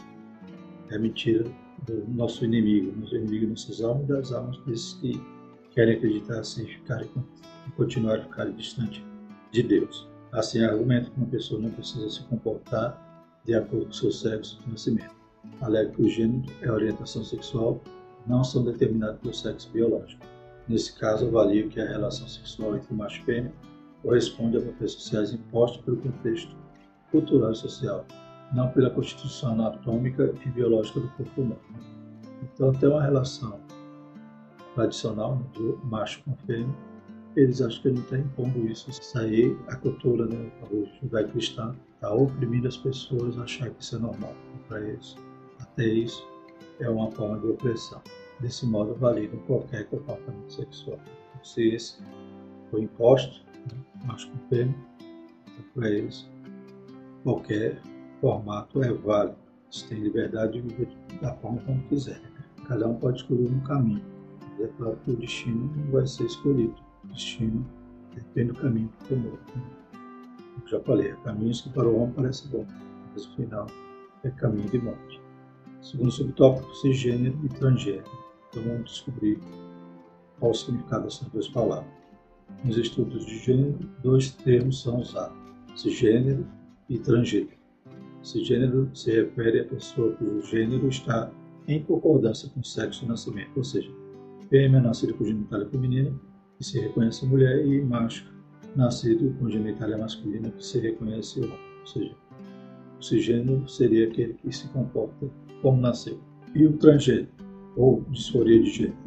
é 0.91 0.99
mentira 0.99 1.43
do 1.85 2.07
nosso 2.07 2.45
inimigo, 2.45 2.97
nosso 2.97 3.15
inimigo 3.15 3.47
nossas 3.47 3.81
almas 3.81 4.05
e 4.05 4.07
das 4.07 4.31
almas 4.31 4.57
desses 4.65 4.93
que 4.93 5.21
querem 5.71 5.95
acreditar 5.95 6.39
assim 6.39 6.65
ficarem, 6.65 7.09
e 7.67 7.71
continuar 7.71 8.19
a 8.19 8.21
ficar 8.21 8.45
distante 8.51 9.03
de 9.51 9.63
Deus. 9.63 10.07
Assim, 10.31 10.63
argumenta 10.63 11.09
que 11.09 11.17
uma 11.17 11.27
pessoa 11.27 11.59
não 11.59 11.71
precisa 11.71 12.09
se 12.09 12.23
comportar 12.25 13.01
de 13.43 13.55
acordo 13.55 13.87
com 13.87 13.93
seu 13.93 14.11
sexo 14.11 14.61
de 14.61 14.71
nascimento. 14.71 15.15
Alega 15.61 15.91
que 15.91 16.01
o 16.01 16.09
gênero 16.09 16.45
e 16.61 16.65
a 16.65 16.73
orientação 16.73 17.23
sexual 17.23 17.81
não 18.27 18.43
são 18.43 18.63
determinados 18.63 19.19
pelo 19.19 19.33
sexo 19.33 19.69
biológico. 19.71 20.34
Nesse 20.67 20.97
caso, 20.97 21.27
avalia 21.27 21.67
que 21.67 21.79
a 21.79 21.87
relação 21.87 22.27
sexual 22.27 22.75
entre 22.75 22.93
macho 22.93 23.21
e 23.21 23.25
fêmea 23.25 23.53
corresponde 24.01 24.57
a 24.57 24.61
papéis 24.61 24.93
sociais 24.93 25.33
impostos 25.33 25.81
pelo 25.83 25.97
contexto 25.97 26.55
cultural 27.11 27.51
e 27.51 27.55
social, 27.55 28.05
não 28.53 28.69
pela 28.69 28.89
constituição 28.89 29.53
anatômica 29.53 30.33
e 30.45 30.49
biológica 30.49 30.99
do 30.99 31.07
corpo 31.09 31.41
humano. 31.41 31.61
Então, 32.43 32.71
tem 32.73 32.89
uma 32.89 33.01
relação 33.01 33.59
tradicional 34.75 35.37
né, 35.37 35.45
do 35.53 35.79
macho 35.85 36.21
com 36.23 36.35
fêmea. 36.45 36.75
Eles 37.35 37.61
acham 37.61 37.81
que 37.81 37.87
ele 37.87 37.95
não 37.95 38.03
está 38.03 38.17
impondo 38.17 38.67
isso. 38.67 38.89
Isso 38.89 39.17
aí, 39.17 39.57
a 39.67 39.75
cultura 39.75 40.25
né, 40.25 40.51
judaico-cristã 41.01 41.75
está 41.95 42.13
oprimindo 42.13 42.67
as 42.67 42.77
pessoas 42.77 43.37
a 43.37 43.43
achar 43.43 43.69
que 43.69 43.83
isso 43.83 43.95
é 43.95 43.99
normal. 43.99 44.33
Para 44.67 44.81
eles, 44.81 45.15
até 45.59 45.85
isso 45.85 46.25
é 46.79 46.89
uma 46.89 47.09
forma 47.11 47.39
de 47.39 47.47
opressão. 47.47 48.01
Desse 48.39 48.65
modo, 48.65 48.95
validam 48.95 49.39
qualquer 49.47 49.87
comportamento 49.87 50.51
sexual. 50.51 50.99
Se 51.41 51.69
esse 51.69 51.97
foi 52.69 52.81
imposto, 52.81 53.45
né, 53.71 53.77
com 54.07 54.49
fêmea, 54.49 54.75
então, 55.47 55.65
para 55.73 55.89
eles, 55.89 56.29
qualquer 57.23 57.81
formato 58.19 58.83
é 58.83 58.91
válido. 58.91 59.37
Você 59.71 59.87
tem 59.87 59.99
liberdade 59.99 60.53
de 60.53 60.61
viver 60.61 60.89
da 61.21 61.33
forma 61.35 61.59
como 61.61 61.81
quiser. 61.83 62.21
Cada 62.67 62.87
um 62.87 62.95
pode 62.95 63.17
escolher 63.21 63.51
um 63.51 63.59
caminho. 63.61 64.03
é 64.59 64.67
claro 64.77 64.97
que 65.03 65.11
o 65.11 65.15
destino 65.15 65.71
não 65.75 65.91
vai 65.91 66.07
ser 66.07 66.25
escolhido. 66.25 66.75
O 67.03 67.07
destino 67.07 67.65
depende 68.13 68.53
do 68.53 68.59
caminho 68.59 68.89
que 68.99 69.09
tomou. 69.09 69.39
Já 70.65 70.79
falei, 70.79 71.13
caminhos 71.23 71.61
que 71.61 71.69
para 71.69 71.87
o 71.87 71.95
homem 71.95 72.13
parecem 72.13 72.49
bons, 72.49 72.67
mas 73.13 73.25
o 73.25 73.35
final 73.35 73.67
é 74.23 74.29
caminho 74.31 74.69
de 74.69 74.79
morte. 74.79 75.21
Segundo 75.81 76.11
subtópico, 76.11 76.73
cisgênero 76.77 77.37
e 77.43 77.49
transgênero. 77.49 78.24
Então 78.55 78.71
vamos 78.71 78.89
descobrir 78.89 79.37
qual 80.39 80.51
o 80.51 80.55
significado 80.55 81.03
dessas 81.03 81.27
duas 81.27 81.49
palavras. 81.49 81.91
Nos 82.63 82.77
estudos 82.77 83.25
de 83.25 83.37
gênero, 83.39 83.77
dois 84.01 84.31
termos 84.31 84.81
são 84.81 85.01
usados, 85.01 85.37
cisgênero 85.75 86.47
e 86.87 86.97
transgênero. 86.97 87.57
Cisgênero 88.23 88.89
se 88.93 89.11
refere 89.11 89.59
à 89.59 89.65
pessoa 89.65 90.13
cujo 90.13 90.41
gênero 90.47 90.87
está 90.87 91.29
em 91.67 91.83
concordância 91.83 92.49
com 92.49 92.61
o 92.61 92.63
sexo 92.63 93.01
de 93.01 93.09
nascimento, 93.09 93.57
ou 93.57 93.63
seja, 93.63 93.91
fêmea 94.49 94.79
nascida 94.79 95.11
com 95.13 95.25
genitália 95.25 95.67
feminina, 95.67 96.13
que 96.57 96.63
se 96.63 96.79
reconhece 96.79 97.25
mulher, 97.25 97.65
e 97.65 97.81
macho 97.81 98.25
nascido 98.73 99.35
com 99.37 99.49
genitália 99.49 99.97
masculina, 99.97 100.49
que 100.49 100.65
se 100.65 100.79
reconhece 100.79 101.41
homem. 101.41 101.59
Ou 101.81 101.87
seja, 101.87 102.15
o 102.99 103.03
cisgênero 103.03 103.67
seria 103.67 104.07
aquele 104.07 104.33
que 104.35 104.55
se 104.55 104.69
comporta 104.69 105.29
como 105.61 105.81
nasceu. 105.81 106.19
E 106.53 106.65
o 106.65 106.77
transgênero, 106.77 107.27
ou 107.75 108.03
disforia 108.09 108.61
de 108.61 108.69
gênero, 108.69 108.97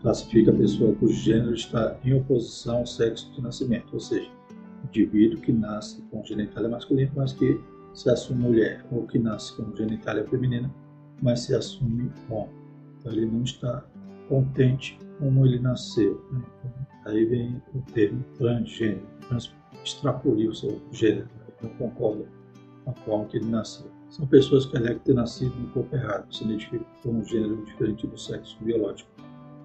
classifica 0.00 0.50
a 0.50 0.54
pessoa 0.54 0.94
cujo 0.94 1.14
gênero 1.14 1.54
está 1.54 1.98
em 2.04 2.14
oposição 2.14 2.78
ao 2.78 2.86
sexo 2.86 3.32
de 3.34 3.42
nascimento, 3.42 3.92
ou 3.92 4.00
seja, 4.00 4.30
indivíduo 4.84 5.40
que 5.40 5.52
nasce 5.52 6.02
com 6.10 6.24
genitália 6.24 6.68
masculina, 6.68 7.10
mas 7.14 7.32
que 7.32 7.60
se 7.94 8.08
assume 8.10 8.42
mulher, 8.42 8.84
ou 8.92 9.06
que 9.06 9.18
nasce 9.18 9.56
com 9.56 9.74
genitália 9.74 10.24
feminina, 10.28 10.72
mas 11.20 11.40
se 11.40 11.54
assume 11.54 12.10
homem. 12.30 12.50
Então 12.98 13.12
ele 13.12 13.26
não 13.26 13.42
está 13.42 13.84
contente 14.28 14.98
como 15.18 15.44
ele 15.46 15.58
nasceu. 15.58 16.24
Né? 16.32 16.42
Então, 16.58 16.86
aí 17.06 17.24
vem 17.24 17.62
o 17.74 17.80
termo 17.92 18.24
transgênero, 18.36 19.02
trans, 19.28 19.52
o 19.82 20.54
seu 20.54 20.80
gênero, 20.92 21.28
não 21.62 21.70
concorda 21.70 22.24
com 22.84 22.90
a 22.90 22.94
forma 22.94 23.24
que 23.26 23.38
ele 23.38 23.46
nasceu. 23.46 23.97
São 24.10 24.26
pessoas 24.26 24.66
que 24.66 24.76
alegam 24.76 24.98
ter 25.00 25.14
nascido 25.14 25.54
no 25.54 25.68
corpo 25.68 25.94
errado, 25.94 26.32
se 26.34 26.44
identificam 26.44 26.86
com 27.02 27.10
um 27.10 27.24
gênero 27.24 27.62
diferente 27.64 28.06
do 28.06 28.18
sexo 28.18 28.56
biológico. 28.62 29.10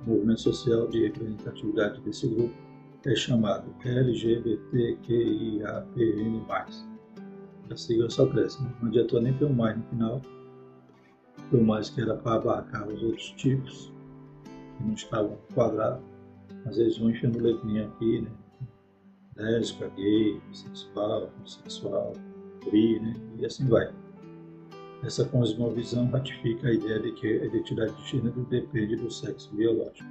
O 0.06 0.10
movimento 0.10 0.42
social 0.42 0.88
de 0.88 1.04
representatividade 1.04 2.02
desse 2.02 2.28
grupo 2.28 2.54
é 3.06 3.16
chamado 3.16 3.74
LGBTQIAPN+. 3.84 4.84
A 7.70 7.78
sigla 7.78 8.10
só 8.10 8.26
cresce, 8.28 8.62
né? 8.62 8.74
não 8.82 8.90
adiantou 8.90 9.22
nem 9.22 9.34
ter 9.34 9.46
um 9.46 9.54
mais 9.54 9.78
no 9.78 9.84
final, 9.86 10.22
por 11.50 11.62
mais 11.62 11.90
que 11.90 12.02
era 12.02 12.16
para 12.16 12.36
abarcar 12.36 12.88
os 12.88 13.02
outros 13.02 13.32
tipos, 13.32 13.94
que 14.78 14.84
não 14.84 14.94
estavam 14.94 15.38
quadrados, 15.54 16.04
mas 16.66 16.78
eles 16.78 16.98
vão 16.98 17.10
enfiando 17.10 17.40
letrinha 17.40 17.88
aqui, 17.88 18.22
né? 18.22 18.32
Lésbica, 19.36 19.90
gay, 19.96 20.40
bissexual, 20.50 21.32
homossexual, 21.38 22.14
tri, 22.62 23.00
né? 23.00 23.14
E 23.40 23.46
assim 23.46 23.68
vai. 23.68 23.92
Essa 25.04 25.26
cosmovisão 25.26 26.10
ratifica 26.10 26.70
a 26.70 26.74
ideia 26.74 27.00
de 27.02 27.12
que 27.12 27.28
a 27.28 27.46
identidade 27.46 27.94
de 27.94 28.10
gênero 28.10 28.46
depende 28.50 28.96
do 28.96 29.12
sexo 29.12 29.54
biológico. 29.54 30.08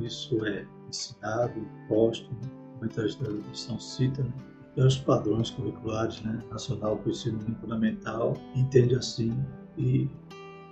Isso 0.00 0.46
é 0.46 0.64
ensinado, 0.88 1.58
imposto, 1.58 2.30
né? 2.30 2.50
muitas 2.78 3.16
da 3.16 3.28
lição 3.28 3.80
cita, 3.80 4.22
né? 4.22 4.32
e 4.76 4.80
os 4.80 4.96
padrões 4.96 5.50
curriculares 5.50 6.22
né? 6.22 6.40
nacional 6.52 6.96
para 6.98 7.08
o 7.08 7.10
ensino 7.10 7.40
fundamental 7.60 8.36
entende 8.54 8.94
assim 8.94 9.36
e 9.76 10.08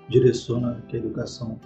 direciona 0.08 0.80
que 0.88 0.94
a 0.96 1.00
educação 1.00 1.58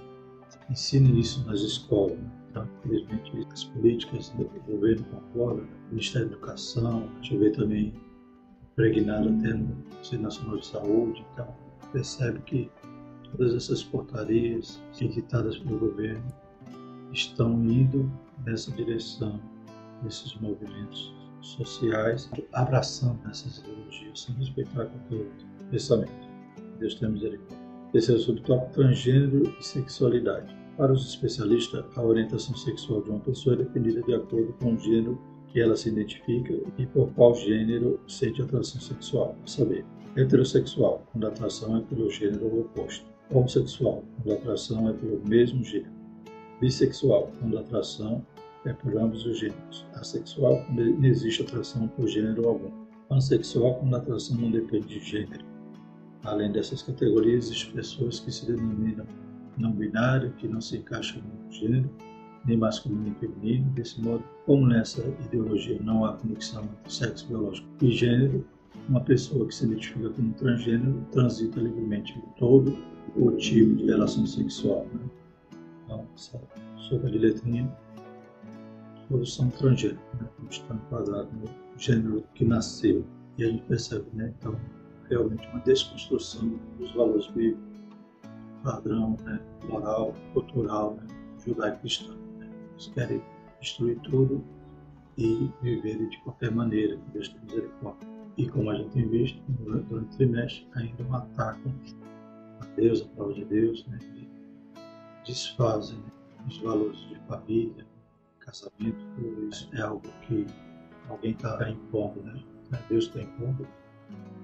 ensine 0.71 1.21
isso 1.21 1.47
nas 1.47 1.61
escolas. 1.61 2.19
Né? 2.19 2.30
Então, 2.50 2.69
infelizmente, 2.78 3.47
as 3.52 3.64
políticas 3.64 4.30
do 4.30 4.45
governo 4.66 5.04
concordam, 5.04 5.66
o 5.88 5.90
Ministério 5.90 6.28
da 6.28 6.35
Educação, 6.35 7.11
a 7.11 7.23
gente 7.23 7.37
vê 7.37 7.50
também 7.50 7.95
impregnado 8.73 9.28
até 9.28 9.52
no 9.52 9.76
Conselho 9.97 10.23
Nacional 10.23 10.57
de 10.57 10.66
Saúde, 10.66 11.26
então 11.35 11.70
percebe 11.93 12.41
que 12.41 12.71
todas 13.31 13.55
essas 13.55 13.83
portarias 13.83 14.83
editadas 15.01 15.59
pelo 15.59 15.79
governo 15.79 16.27
estão 17.13 17.53
indo 17.65 18.11
nessa 18.45 18.71
direção, 18.73 19.41
nesses 20.03 20.35
movimentos 20.37 21.15
sociais, 21.41 22.31
abraçando 22.53 23.19
essas 23.29 23.59
ideologias, 23.59 24.23
sem 24.23 24.35
respeitar 24.37 24.87
qualquer 24.87 25.17
outro 25.17 25.47
pensamento. 25.71 26.29
Deus 26.79 26.95
tenha 26.95 27.11
misericórdia. 27.11 27.59
Esse 27.93 28.15
é 28.15 28.19
subtópico 28.19 28.73
transgênero 28.73 29.55
e 29.59 29.65
sexualidade. 29.65 30.55
Para 30.77 30.93
os 30.93 31.09
especialistas, 31.09 31.85
a 31.97 32.03
orientação 32.03 32.57
sexual 32.57 33.03
de 33.03 33.11
uma 33.11 33.21
pessoa 33.21 33.55
é 33.55 33.59
definida 33.59 34.03
de 34.03 34.15
acordo 34.15 34.53
com 34.55 34.75
o 34.75 34.79
gênero 34.79 35.21
que 35.49 35.61
ela 35.61 35.77
se 35.77 35.89
identifica 35.89 36.55
e 36.79 36.87
por 36.87 37.13
qual 37.15 37.35
gênero 37.35 38.01
sente 38.07 38.41
atração 38.41 38.81
sexual, 38.81 39.37
saber, 39.45 39.85
heterossexual, 40.17 41.07
quando 41.12 41.25
a 41.26 41.29
atração 41.29 41.76
é 41.76 41.81
pelo 41.83 42.11
gênero 42.11 42.61
oposto, 42.61 43.07
homossexual, 43.31 44.05
quando 44.17 44.35
a 44.35 44.38
atração 44.38 44.88
é 44.88 44.93
pelo 44.93 45.21
mesmo 45.26 45.62
gênero, 45.64 45.93
bissexual, 46.61 47.31
quando 47.38 47.59
a 47.59 47.61
atração 47.61 48.25
é 48.64 48.73
por 48.73 48.97
ambos 48.97 49.25
os 49.25 49.38
gêneros, 49.38 49.87
assexual, 49.95 50.62
quando 50.67 50.85
não 50.85 51.05
existe 51.05 51.43
atração 51.43 51.88
por 51.88 52.07
gênero 52.09 52.49
algum, 52.49 52.71
pansexual, 53.09 53.76
quando 53.76 53.95
a 53.95 53.99
atração 53.99 54.37
não 54.37 54.50
depende 54.50 54.87
de 54.87 55.00
gênero. 55.00 55.45
Além 56.25 56.52
dessas 56.52 56.83
categorias, 56.83 57.47
existem 57.47 57.73
pessoas 57.73 58.21
que 58.21 58.31
se 58.31 58.47
denominam 58.47 59.07
não 59.57 59.73
binário, 59.73 60.33
que 60.33 60.47
não 60.47 60.61
se 60.61 60.76
encaixam 60.76 61.23
no 61.23 61.52
gênero, 61.52 61.90
nem 62.45 62.57
masculino 62.57 63.02
nem 63.02 63.14
feminino. 63.14 63.71
Desse 63.71 64.00
modo, 64.00 64.23
como 64.47 64.67
nessa 64.67 65.02
ideologia 65.25 65.79
não 65.83 66.05
há 66.05 66.14
conexão 66.14 66.64
entre 66.64 66.93
sexo 66.93 67.26
biológico 67.26 67.69
e 67.83 67.90
gênero, 67.90 68.45
uma 68.89 69.00
pessoa 69.00 69.47
que 69.47 69.55
se 69.55 69.65
identifica 69.65 70.11
como 70.11 70.33
transgênero 70.35 71.05
transita 71.12 71.61
livremente 71.61 72.19
em 72.19 72.23
todo 72.39 72.77
o 73.17 73.31
tipo 73.33 73.77
de 73.77 73.87
relação 73.87 74.27
sexual. 74.27 74.87
Né? 74.93 75.00
Então, 75.85 76.07
sopa 76.17 77.11
de 77.11 77.19
letrinha, 77.19 77.71
todos 79.09 79.35
são 79.35 79.49
transgêneros, 79.50 80.00
né? 80.21 80.29
estão 80.50 80.77
enquadrados 80.77 81.33
no 81.33 81.79
gênero 81.79 82.25
que 82.35 82.45
nasceu. 82.45 83.05
E 83.39 83.45
a 83.45 83.49
gente 83.49 83.62
percebe, 83.62 84.07
né? 84.12 84.33
então, 84.39 84.57
realmente 85.09 85.47
uma 85.49 85.61
desconstrução 85.61 86.59
dos 86.79 86.93
valores 86.93 87.27
bíblicos, 87.29 87.81
padrão 88.62 89.17
né? 89.25 89.41
moral, 89.69 90.15
cultural, 90.33 90.97
né? 90.97 91.07
judaico-cristão. 91.45 92.17
Né? 92.39 92.49
Eles 92.73 92.87
querem 92.89 93.23
destruir 93.61 93.99
tudo 94.00 94.43
e 95.17 95.50
viver 95.62 96.09
de 96.09 96.19
qualquer 96.23 96.50
maneira, 96.50 96.97
que 96.97 97.11
Deus 97.12 97.29
tenha 97.29 97.45
misericórdia. 97.45 98.20
E 98.37 98.49
como 98.49 98.71
a 98.71 98.75
gente 98.77 98.91
tem 98.91 99.09
visto 99.09 99.43
durante 99.49 99.95
o 99.95 100.05
trimestre, 100.17 100.67
ainda 100.75 101.03
um 101.05 101.15
atacam 101.15 101.73
a 102.61 102.65
Deus, 102.77 103.03
a 103.03 103.17
palavra 103.17 103.35
de 103.35 103.45
Deus, 103.45 103.87
né? 103.87 103.99
desfazem 105.27 105.99
né? 105.99 106.05
os 106.49 106.59
valores 106.59 106.99
de 107.09 107.17
família, 107.27 107.87
casamento, 108.41 109.05
tudo 109.17 109.49
isso 109.49 109.69
é 109.75 109.83
algo 109.83 110.03
que 110.27 110.47
alguém 111.09 111.33
está 111.33 111.69
impondo, 111.69 112.23
né? 112.23 112.43
Deus 112.89 113.07
está 113.07 113.21
impondo, 113.21 113.67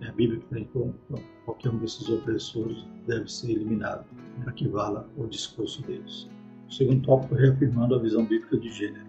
é 0.01 0.09
a 0.09 0.13
Bíblia 0.13 0.41
que 0.41 0.45
está 0.47 0.59
impondo, 0.59 0.95
então 1.05 1.23
qualquer 1.45 1.71
um 1.71 1.79
desses 1.79 2.09
opressores 2.09 2.85
deve 3.07 3.31
ser 3.31 3.53
eliminado 3.53 4.05
para 4.43 4.53
que 4.53 4.69
vala 4.69 5.09
o 5.17 5.27
discurso 5.27 5.83
deles. 5.83 6.29
O 6.69 6.73
segundo 6.73 7.05
tópico 7.07 7.37
é 7.37 7.47
reafirmando 7.47 7.95
a 7.95 7.99
visão 7.99 8.25
bíblica 8.25 8.59
de 8.59 8.71
gênero. 8.71 9.07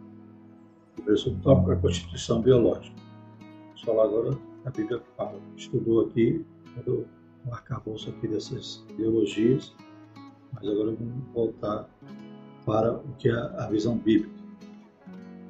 O 0.91 1.01
primeiro 1.01 1.35
tópico 1.41 1.71
é 1.71 1.73
a 1.73 1.77
constituição 1.77 2.41
biológica. 2.41 2.95
Vamos 3.39 3.81
falar 3.81 4.03
agora 4.05 4.37
a 4.67 4.69
Bíblia 4.69 5.01
fala. 5.15 5.39
Estudou 5.55 6.01
aqui, 6.01 6.45
todo 6.75 7.07
o 7.45 7.53
arcabouço 7.53 8.09
aqui 8.09 8.27
dessas 8.27 8.85
ideologias, 8.89 9.73
mas 10.53 10.67
agora 10.67 10.91
vamos 10.91 11.25
voltar 11.33 11.89
para 12.65 12.97
o 12.97 13.13
que 13.17 13.29
é 13.29 13.33
a 13.33 13.67
visão 13.69 13.97
bíblica. 13.97 14.35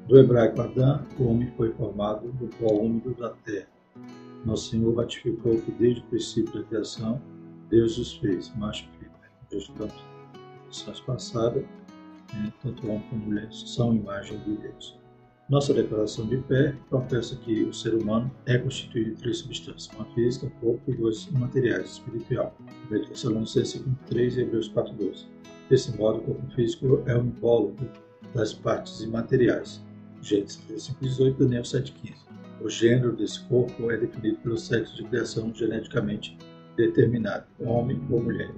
Do 0.07 0.17
hebraico 0.19 0.62
Adão, 0.62 1.03
o 1.19 1.24
homem 1.25 1.51
foi 1.57 1.74
formado 1.74 2.31
do 2.33 2.47
pó 2.57 2.74
úmido 2.74 3.13
da 3.15 3.31
terra. 3.31 3.67
Nosso 4.45 4.69
Senhor 4.69 4.95
ratificou 4.95 5.59
que 5.59 5.71
desde 5.71 6.01
o 6.01 6.05
princípio 6.05 6.62
da 6.62 6.63
criação, 6.67 7.19
Deus 7.69 7.97
os 7.97 8.13
fez, 8.17 8.55
macho 8.55 8.88
e 8.93 8.97
fêmea. 9.00 9.17
Já 9.50 9.88
lições 10.67 11.00
passadas, 11.01 11.63
né? 12.33 12.53
tanto 12.62 12.88
homem 12.88 13.03
como 13.09 13.25
mulher 13.25 13.51
são 13.51 13.95
imagem 13.95 14.39
de 14.41 14.57
Deus. 14.57 14.97
Nossa 15.49 15.73
declaração 15.73 16.27
de 16.27 16.41
fé 16.41 16.75
professa 16.89 17.33
que 17.37 17.63
o 17.63 17.73
ser 17.73 17.93
humano 17.93 18.29
é 18.45 18.57
constituído 18.57 19.11
de 19.11 19.21
três 19.21 19.37
substâncias, 19.37 19.89
uma 19.95 20.03
física, 20.13 20.51
corpo 20.59 20.91
e 20.91 20.97
dois 20.97 21.23
imateriais, 21.27 21.91
espiritual. 21.91 22.53
1 22.91 23.05
Tessalonicenses 23.05 23.81
3 24.07 24.35
e 24.35 24.41
Hebreus 24.41 24.69
4.12. 24.73 25.25
Desse 25.69 25.97
modo, 25.97 26.17
o 26.17 26.21
corpo 26.21 26.51
físico 26.53 27.01
é 27.05 27.15
o 27.15 27.21
invólucro 27.21 27.89
das 28.33 28.53
partes 28.53 28.99
imateriais. 28.99 29.81
Gênesis 30.21 30.59
35.18 30.69 31.37
Daniel 31.37 31.61
7.15. 31.61 32.15
O 32.59 32.69
gênero 32.69 33.15
desse 33.15 33.41
corpo 33.45 33.89
é 33.89 33.95
definido 33.95 34.39
pelo 34.39 34.57
sexo 34.57 34.97
de 34.97 35.05
criação 35.05 35.53
geneticamente 35.55 36.37
determinado, 36.75 37.45
homem 37.61 38.05
ou 38.11 38.21
mulher. 38.21 38.53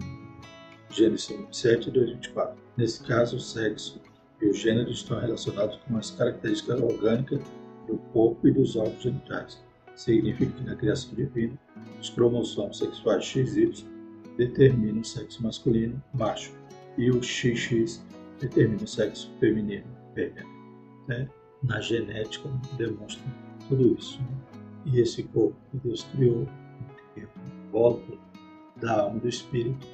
Gênesis 0.89 1.38
7, 1.51 1.91
2, 1.91 2.13
24. 2.13 2.58
Nesse 2.75 3.03
caso, 3.03 3.38
o 3.38 3.39
sexo 3.39 4.01
e 4.41 4.48
os 4.48 4.58
gêneros 4.58 4.98
estão 4.98 5.19
relacionados 5.19 5.77
com 5.88 5.98
as 5.98 6.12
características 6.12 6.81
orgânicas 6.81 7.41
do 7.88 7.98
corpo 8.13 8.48
e 8.48 8.51
dos 8.51 8.75
órgãos 8.75 9.01
genitais. 9.01 9.62
Significa 9.96 10.51
que 10.53 10.63
na 10.63 10.75
criação 10.75 11.13
divina, 11.13 11.60
os 12.00 12.10
cromossomos 12.10 12.77
sexuais 12.77 13.25
XY 13.25 13.86
determinam 14.38 15.01
o 15.01 15.05
sexo 15.05 15.43
masculino, 15.43 16.01
macho, 16.13 16.53
e 16.98 17.12
o 17.12 17.22
XX 17.22 18.01
determina 18.39 18.84
o 18.84 18.88
sexo 18.88 19.29
feminino, 19.39 19.86
fêmea. 20.13 20.46
Né? 21.08 21.27
Na 21.63 21.81
genética 21.81 22.50
demonstra 22.77 23.24
tudo 23.67 23.98
isso. 24.00 24.22
Né? 24.22 24.27
E 24.86 25.00
esse 25.01 25.24
corpo 25.24 25.55
que 25.72 25.77
Deus 25.77 26.03
criou, 26.15 26.48
que 27.13 27.22
é 27.22 27.27
volta 27.72 28.13
da 28.77 29.01
alma 29.01 29.19
do 29.19 29.27
espírito, 29.27 29.86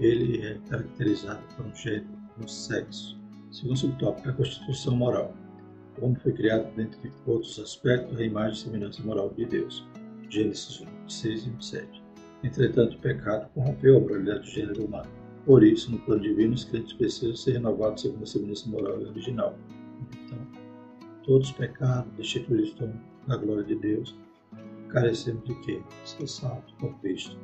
ele 0.00 0.44
é 0.44 0.58
caracterizado 0.68 1.42
por 1.56 1.66
um 1.66 1.74
gênero, 1.74 2.08
um 2.42 2.48
sexo. 2.48 3.16
Segundo 3.56 3.78
subtópico, 3.78 4.28
a 4.28 4.32
constituição 4.34 4.94
moral. 4.94 5.34
O 5.98 6.04
homem 6.04 6.16
foi 6.16 6.30
criado, 6.32 6.70
dentre 6.76 7.10
outros 7.24 7.58
aspectos, 7.58 8.20
a 8.20 8.22
imagem 8.22 8.52
e 8.52 8.56
semelhança 8.58 9.02
moral 9.02 9.30
de 9.30 9.46
Deus. 9.46 9.82
Gênesis 10.28 10.84
26 11.06 11.46
e 11.46 11.50
27. 11.50 12.04
Entretanto, 12.44 12.96
o 12.98 13.00
pecado 13.00 13.48
corrompeu 13.54 13.96
a 13.96 14.00
moralidade 14.00 14.40
do 14.40 14.46
gênero 14.46 14.84
humano. 14.84 15.08
Por 15.46 15.64
isso, 15.64 15.90
no 15.90 15.98
plano 16.00 16.20
divino, 16.20 16.52
os 16.52 16.64
crentes 16.64 16.92
precisam 16.92 17.34
ser 17.34 17.52
renovados 17.52 18.02
segundo 18.02 18.24
a 18.24 18.26
semelhança 18.26 18.68
moral 18.68 19.00
original. 19.00 19.58
Então, 20.12 20.38
todos 21.24 21.48
os 21.48 21.56
pecados 21.56 22.12
destituídos 22.12 22.68
estão 22.68 22.92
da 23.26 23.38
glória 23.38 23.64
de 23.64 23.76
Deus. 23.76 24.14
Carecemos 24.90 25.42
de 25.44 25.54
quê? 25.62 25.82
Ser 26.04 26.28
salvos 26.28 26.72
por 26.72 26.94
Cristo, 27.00 27.38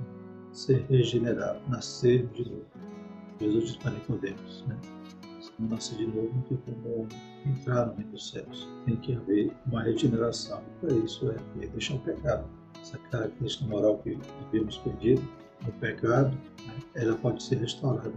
ser 0.52 0.84
regenerado, 0.90 1.58
nascer 1.70 2.26
de 2.34 2.50
novo. 2.50 2.66
Jesus 3.40 3.64
disse 3.64 3.78
para 3.78 3.92
Nicodemos, 3.92 4.62
né? 4.68 4.78
Não 5.62 5.68
nascer 5.68 5.96
de 5.96 6.06
novo, 6.06 6.44
tem 6.48 6.58
como 6.58 7.06
entrar 7.46 7.86
no 7.86 7.94
reino 7.94 8.10
dos 8.10 8.30
céus. 8.30 8.68
Tem 8.84 8.96
que 8.96 9.14
haver 9.14 9.52
uma 9.66 9.82
regeneração. 9.82 10.60
Para 10.80 10.92
isso 10.94 11.30
é 11.30 11.66
deixar 11.68 11.94
o 11.94 12.00
pecado. 12.00 12.44
Essa 12.80 12.98
característica 13.10 13.64
moral 13.66 13.98
que 13.98 14.18
vivemos 14.50 14.78
perdido, 14.78 15.22
o 15.66 15.72
pecado, 15.72 16.36
né? 16.66 16.74
ela 16.96 17.14
pode 17.16 17.42
ser 17.42 17.58
restaurada 17.58 18.12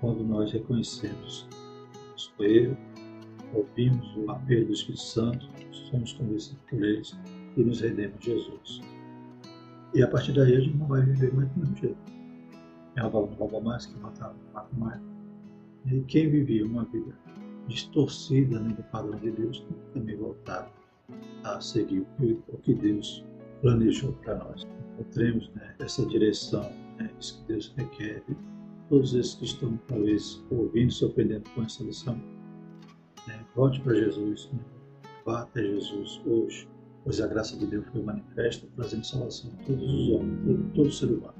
quando 0.00 0.24
nós 0.24 0.50
reconhecemos 0.52 1.46
nosso 2.10 2.32
erro, 2.42 2.76
ouvimos 3.54 4.16
o 4.16 4.30
apelo 4.30 4.66
do 4.66 4.72
Espírito 4.72 5.02
Santo, 5.02 5.48
somos 5.90 6.12
convencidos 6.14 6.58
por 6.68 6.82
eles 6.82 7.18
e 7.56 7.62
nos 7.62 7.80
rendemos 7.80 8.24
Jesus. 8.24 8.80
E 9.94 10.02
a 10.02 10.08
partir 10.08 10.32
daí 10.32 10.56
a 10.56 10.60
gente 10.60 10.76
não 10.76 10.86
vai 10.86 11.02
viver 11.02 11.32
mais 11.34 11.48
do 11.50 11.60
mesmo 11.60 11.76
jeito. 11.76 11.98
Rouba 12.98 13.20
não 13.20 13.36
rouba 13.36 13.60
mais, 13.60 13.86
quem 13.86 13.96
mata 14.00 14.26
não 14.26 14.52
mata 14.52 14.76
mais. 14.76 15.09
E 15.86 16.00
quem 16.02 16.30
vivia 16.30 16.66
uma 16.66 16.84
vida 16.84 17.16
distorcida 17.66 18.58
né, 18.60 18.74
do 18.74 18.82
padrão 18.84 19.18
de 19.18 19.30
Deus 19.30 19.64
também 19.94 20.16
voltar 20.16 20.70
a 21.44 21.60
seguir 21.60 22.06
o 22.48 22.58
que 22.58 22.74
Deus 22.74 23.24
planejou 23.62 24.12
para 24.24 24.36
nós. 24.36 24.66
Encontremos 24.94 25.50
né, 25.54 25.74
essa 25.78 26.04
direção, 26.06 26.70
né, 26.98 27.10
isso 27.18 27.40
que 27.40 27.52
Deus 27.52 27.72
requer. 27.76 28.22
Todos 28.88 29.14
esses 29.14 29.34
que 29.36 29.44
estão 29.44 29.78
talvez 29.86 30.42
ouvindo, 30.50 30.92
se 30.92 31.04
aprendendo 31.04 31.48
com 31.50 31.62
essa 31.62 31.82
lição, 31.84 32.16
né, 33.26 33.44
volte 33.54 33.80
para 33.80 33.94
Jesus, 33.94 34.50
né, 34.52 34.60
vá 35.24 35.42
até 35.42 35.62
Jesus 35.62 36.20
hoje, 36.26 36.68
pois 37.04 37.20
a 37.20 37.26
graça 37.26 37.56
de 37.56 37.66
Deus 37.66 37.86
foi 37.92 38.02
manifesta, 38.02 38.66
trazendo 38.76 39.06
salvação 39.06 39.50
a 39.52 39.64
todos 39.64 39.82
os 39.82 40.08
homens, 40.10 40.44
todo, 40.44 40.70
todo 40.74 40.92
ser 40.92 41.06
humano. 41.06 41.39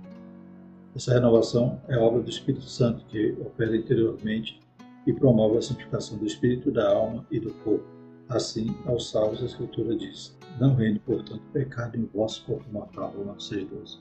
Essa 0.94 1.14
renovação 1.14 1.80
é 1.88 1.96
obra 1.96 2.20
do 2.20 2.28
Espírito 2.28 2.64
Santo 2.64 3.04
que 3.06 3.32
opera 3.40 3.76
interiormente 3.76 4.60
e 5.06 5.12
promove 5.12 5.58
a 5.58 5.62
santificação 5.62 6.18
do 6.18 6.26
espírito, 6.26 6.70
da 6.70 6.90
alma 6.92 7.24
e 7.30 7.38
do 7.38 7.52
corpo. 7.54 7.84
Assim, 8.28 8.76
aos 8.86 9.10
salvos, 9.10 9.42
a 9.42 9.46
Escritura 9.46 9.96
diz: 9.96 10.36
Não 10.60 10.74
reine, 10.74 10.98
portanto, 10.98 11.42
pecado 11.52 11.96
em 11.96 12.04
vosso 12.06 12.44
corpo 12.44 12.64
mortal. 12.72 13.12
Romanos 13.16 13.50
6,12. 13.50 13.98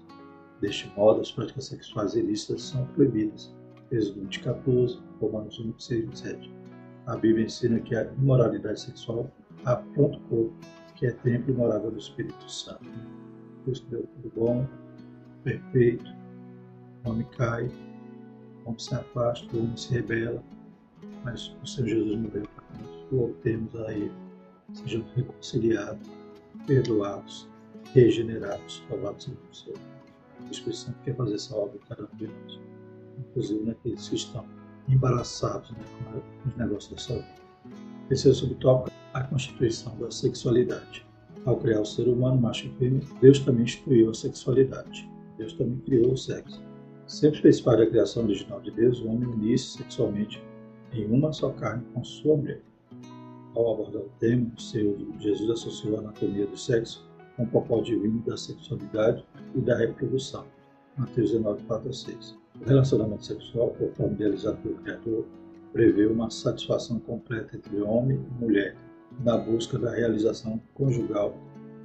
Deste 0.62 0.91
modo, 0.95 1.21
as 1.21 1.32
práticas 1.32 1.65
sexuais 1.65 2.15
ilícitas 2.15 2.63
são 2.63 2.86
proibidas. 2.88 3.54
Êxodo 3.91 4.28
14, 4.28 4.99
Romanos 5.19 5.60
1, 5.60 5.80
6, 5.80 6.06
27. 6.06 6.54
A 7.08 7.17
Bíblia 7.17 7.45
ensina 7.45 7.80
que 7.80 7.95
a 7.95 8.04
imoralidade 8.04 8.82
sexual 8.82 9.32
afronta 9.65 10.17
o 10.17 10.21
corpo, 10.21 10.54
que 10.95 11.08
é 11.08 11.12
templo 11.12 11.54
e 11.54 11.58
morada 11.58 11.89
do 11.89 11.97
Espírito 11.97 12.52
Santo. 12.52 12.88
Deus 13.65 13.80
deu 13.89 14.04
tudo 14.04 14.32
bom, 14.36 14.67
perfeito, 15.43 16.18
homem 17.05 17.27
cai, 17.38 17.65
o 18.63 18.69
homem 18.69 18.79
se 18.79 18.93
afasta, 18.95 19.55
o 19.55 19.59
homem 19.59 19.77
se 19.77 19.93
rebela, 19.93 20.43
mas 21.23 21.55
o 21.63 21.67
Senhor 21.67 21.88
Jesus 21.89 22.19
morreu 22.19 22.43
para 22.55 22.79
nós. 22.79 23.05
Voltemos 23.12 23.75
a 23.75 23.93
Ele, 23.93 24.12
sejamos 24.73 25.12
reconciliados, 25.13 26.09
perdoados, 26.65 27.49
regenerados, 27.93 28.83
louvado 28.89 29.21
seja 29.21 29.38
o 29.51 29.55
Senhor. 29.55 29.79
O 30.47 30.51
Espírito 30.51 30.77
Santo 30.77 30.97
quer 31.03 31.15
fazer 31.15 31.35
essa 31.35 31.55
obra 31.55 31.75
em 31.75 31.88
cada 31.88 32.03
um 32.03 32.17
de 32.17 32.27
nós, 32.27 32.59
inclusive 33.17 33.63
naqueles 33.65 34.07
que 34.07 34.15
estão 34.15 34.45
embaraçados 34.88 35.71
né, 35.71 35.83
com 36.43 36.49
os 36.49 36.55
negócios 36.55 36.91
da 36.91 36.97
saúde. 36.97 37.39
Terceiro 38.07 38.35
subtópico, 38.35 38.95
a 39.13 39.23
constituição 39.23 39.95
da 39.97 40.09
sexualidade. 40.09 41.05
Ao 41.45 41.57
criar 41.57 41.81
o 41.81 41.85
ser 41.85 42.07
humano, 42.07 42.41
macho 42.41 42.67
e 42.67 42.69
fêmea, 42.77 43.01
Deus 43.21 43.39
também 43.39 43.63
instituiu 43.63 44.09
a 44.09 44.13
sexualidade. 44.13 45.09
Deus 45.38 45.53
também 45.53 45.79
criou 45.79 46.13
o 46.13 46.17
sexo. 46.17 46.62
Sempre 47.10 47.41
fez 47.41 47.60
parte 47.60 47.80
da 47.80 47.89
criação 47.89 48.24
original 48.24 48.62
de 48.62 48.69
Deus 48.69 49.02
o 49.02 49.08
homem 49.08 49.28
unir-se 49.28 49.80
sexualmente 49.80 50.39
em 50.93 51.08
uma 51.08 51.34
só 51.34 51.50
carne 51.50 51.84
com 51.91 52.04
sua 52.04 52.38
mulher. 52.38 52.62
Ao 53.56 53.74
abordar 53.74 54.04
o 54.04 54.12
tema, 54.19 54.52
o 54.56 54.62
Senhor 54.62 54.95
Jesus 55.19 55.50
associou 55.50 55.95
a 55.95 56.02
anatomia 56.02 56.45
do 56.45 56.56
sexo 56.56 57.04
com 57.36 57.45
o 57.45 57.48
papel 57.48 57.82
divino 57.82 58.22
da 58.28 58.38
sexualidade 58.38 59.26
e 59.56 59.60
da 59.60 59.76
reprodução. 59.76 60.45
Mateus 60.98 61.32
19, 61.32 61.63
4 61.63 61.89
a 61.89 61.93
6. 61.93 62.38
O 62.62 62.65
relacionamento 62.65 63.26
sexual, 63.26 63.69
conforme 63.80 64.13
idealizado 64.13 64.58
pelo 64.58 64.76
Criador, 64.76 65.26
prevê 65.74 66.06
uma 66.06 66.30
satisfação 66.30 67.00
completa 67.00 67.58
entre 67.58 67.82
homem 67.82 68.19
e 68.19 68.43
mulher 68.43 68.76
na 69.26 69.36
busca 69.36 69.80
da 69.80 69.89
realização 69.89 70.62
conjugal 70.76 71.36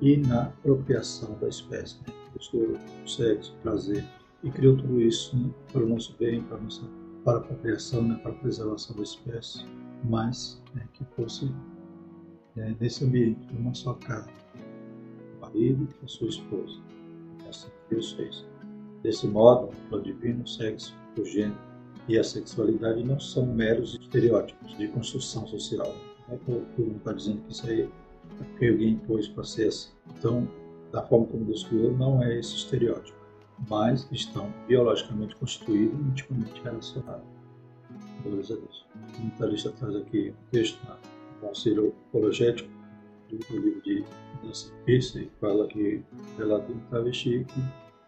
e 0.02 0.18
na 0.18 0.52
procriação 0.62 1.34
da 1.40 1.48
espécie. 1.48 1.96
Né? 2.06 2.12
O 2.36 3.08
sexo, 3.08 3.54
o 3.54 3.62
prazer, 3.62 4.04
e 4.44 4.50
criou 4.50 4.76
tudo 4.76 5.00
isso 5.00 5.36
né? 5.36 5.50
para 5.72 5.82
o 5.82 5.88
nosso 5.88 6.14
bem, 6.18 6.42
para 6.42 6.58
a 6.58 6.60
nossa 6.60 6.82
para 7.24 7.38
a 7.38 7.40
procriação, 7.40 8.02
né, 8.02 8.20
para 8.22 8.32
a 8.32 8.34
preservação 8.34 8.94
da 8.96 9.02
espécie, 9.02 9.64
mas 10.04 10.62
né, 10.74 10.86
que 10.92 11.02
fosse 11.16 11.50
né, 12.54 12.76
nesse 12.78 13.02
ambiente, 13.02 13.48
uma 13.58 13.74
só 13.74 13.94
casa, 13.94 14.28
o 15.38 15.40
marido 15.40 15.88
e 16.02 16.04
a 16.04 16.08
sua 16.08 16.28
esposa. 16.28 16.78
É 17.46 17.48
assim 17.48 17.68
que 17.68 17.94
Deus 17.94 18.12
fez. 18.12 18.46
Desse 19.02 19.26
modo, 19.26 19.68
o 19.68 19.88
plano 19.88 20.04
divino, 20.04 20.46
sexo, 20.46 20.94
o 21.18 21.24
gênero 21.24 21.58
e 22.08 22.18
a 22.18 22.22
sexualidade 22.22 23.02
não 23.02 23.18
são 23.18 23.46
meros 23.46 23.94
estereótipos 23.94 24.76
de 24.76 24.88
construção 24.88 25.46
social. 25.46 25.94
Não 26.28 26.34
é 26.34 26.38
que 26.38 26.50
o 26.50 26.84
mundo 26.84 26.96
está 26.98 27.12
dizendo 27.14 27.40
que 27.42 27.52
isso 27.52 27.66
aí 27.66 27.82
é 27.82 28.44
porque 28.44 28.68
alguém 28.68 28.90
impôs 28.90 29.28
para 29.28 29.44
ser 29.44 29.68
assim. 29.68 29.90
Então, 30.18 30.46
da 30.92 31.02
forma 31.02 31.26
como 31.26 31.46
Deus 31.46 31.64
criou, 31.64 31.96
não 31.96 32.22
é 32.22 32.38
esse 32.38 32.54
estereótipo 32.56 33.23
mas 33.68 34.08
estão 34.12 34.52
biologicamente 34.66 35.36
constituídos 35.36 35.98
e 35.98 36.02
intimamente 36.02 36.62
relacionados. 36.62 37.26
Glórias 38.22 38.50
a 38.50 38.54
Deus. 38.54 38.86
O 38.94 39.16
comentarista 39.16 39.70
traz 39.72 39.96
aqui 39.96 40.30
um 40.30 40.50
texto 40.50 40.80
no 41.40 41.48
auxílio 41.48 41.94
apologético 42.08 42.68
do 43.30 43.60
livro 43.60 43.82
de 43.82 44.04
Nancy 44.42 44.72
Pierce, 44.84 45.30
fala 45.40 45.66
que 45.68 46.02
relata 46.38 46.72
um 46.72 46.78
travesti 46.90 47.44
que 47.44 47.60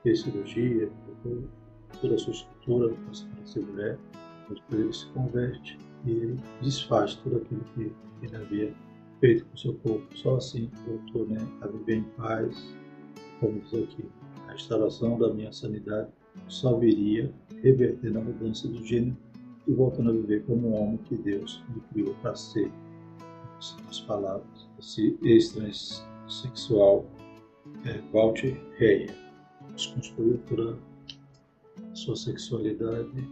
fez 0.02 0.20
cirurgia, 0.20 0.90
toda 2.00 2.14
a 2.14 2.18
sua 2.18 2.32
estrutura 2.32 2.94
para 2.94 3.46
ser 3.46 3.60
mulher, 3.60 3.98
depois 4.48 4.80
ele 4.80 4.92
se 4.92 5.06
converte 5.08 5.78
e 6.06 6.36
desfaz 6.62 7.14
tudo 7.16 7.38
aquilo 7.38 7.64
que 7.74 7.92
ele 8.22 8.36
havia 8.36 8.74
feito 9.20 9.44
com 9.46 9.56
seu 9.56 9.74
corpo. 9.74 10.06
Só 10.16 10.36
assim 10.36 10.70
voltou 10.86 11.26
né, 11.26 11.38
a 11.62 11.66
viver 11.66 11.96
em 11.96 12.02
paz, 12.16 12.76
como 13.40 13.60
diz 13.60 13.74
aqui, 13.74 14.04
restauração 14.52 15.18
da 15.18 15.32
minha 15.32 15.52
sanidade 15.52 16.08
só 16.48 16.76
viria 16.76 17.32
revertendo 17.62 18.18
a 18.18 18.22
mudança 18.22 18.68
de 18.68 18.84
gênero 18.86 19.16
e 19.66 19.72
voltando 19.72 20.10
a 20.10 20.12
viver 20.12 20.44
como 20.44 20.68
um 20.68 20.74
homem 20.74 20.98
que 20.98 21.16
Deus 21.16 21.62
me 21.74 21.80
criou 21.92 22.14
para 22.22 22.34
ser. 22.34 22.70
As 23.88 24.00
palavras, 24.00 24.68
esse 24.78 25.18
extrasexual 25.22 27.06
é, 27.84 28.00
Walter 28.12 28.60
Reyer 28.76 29.14
desconstruiu 29.74 30.38
toda 30.46 30.78
a 31.90 31.94
sua 31.94 32.16
sexualidade, 32.16 33.28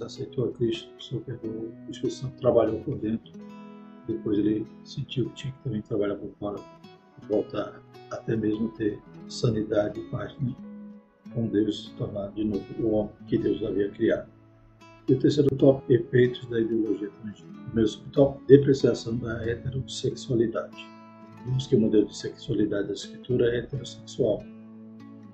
aceitou 0.00 0.50
a 0.50 0.52
Cristo, 0.52 0.90
o 0.98 1.02
Senhor 1.02 1.24
perdoou, 1.24 1.72
o 1.86 1.90
Espírito 1.90 2.14
Santo 2.14 2.38
trabalhou 2.38 2.80
por 2.80 2.98
dentro, 2.98 3.32
depois 4.06 4.38
ele 4.38 4.66
sentiu 4.84 5.30
que 5.30 5.34
tinha 5.34 5.52
que 5.52 5.62
também 5.64 5.82
trabalhar 5.82 6.16
por 6.16 6.30
fora, 6.38 6.58
voltar 7.28 7.82
até 8.10 8.36
mesmo 8.36 8.68
ter 8.70 9.00
sanidade 9.28 10.00
e 10.00 10.04
paz 10.04 10.34
né? 10.40 10.54
com 11.34 11.46
Deus, 11.48 11.84
se 11.84 11.90
tornar 11.92 12.30
de 12.32 12.44
novo 12.44 12.64
o 12.80 12.90
homem 12.92 13.12
que 13.26 13.36
Deus 13.36 13.62
havia 13.62 13.90
criado. 13.90 14.28
E 15.08 15.12
o 15.12 15.18
terceiro 15.18 15.54
tópico, 15.56 15.92
efeitos 15.92 16.44
da 16.46 16.60
ideologia 16.60 17.10
transgênero. 17.20 17.60
O 17.60 17.64
primeiro 17.66 17.88
subtópico, 17.88 18.46
depreciação 18.46 19.16
da 19.18 19.44
heterossexualidade. 19.44 20.76
Vimos 21.44 21.66
que 21.66 21.76
o 21.76 21.80
modelo 21.80 22.06
de 22.06 22.16
sexualidade 22.16 22.88
da 22.88 22.94
escritura 22.94 23.54
é 23.54 23.58
heterossexual. 23.58 24.42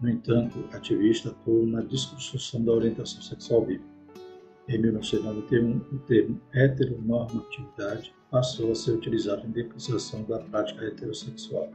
No 0.02 0.10
entanto, 0.10 0.58
ativista 0.72 1.30
atuou 1.30 1.64
na 1.64 1.80
desconstrução 1.80 2.62
da 2.64 2.72
orientação 2.72 3.22
sexual 3.22 3.64
bíblica. 3.64 3.92
Em 4.68 4.78
1991, 4.78 5.76
o 5.76 5.98
termo 6.00 6.40
heteronormatividade 6.52 8.14
passou 8.30 8.72
a 8.72 8.74
ser 8.74 8.92
utilizado 8.92 9.46
em 9.46 9.50
depreciação 9.50 10.22
da 10.24 10.38
prática 10.38 10.84
heterossexual. 10.84 11.70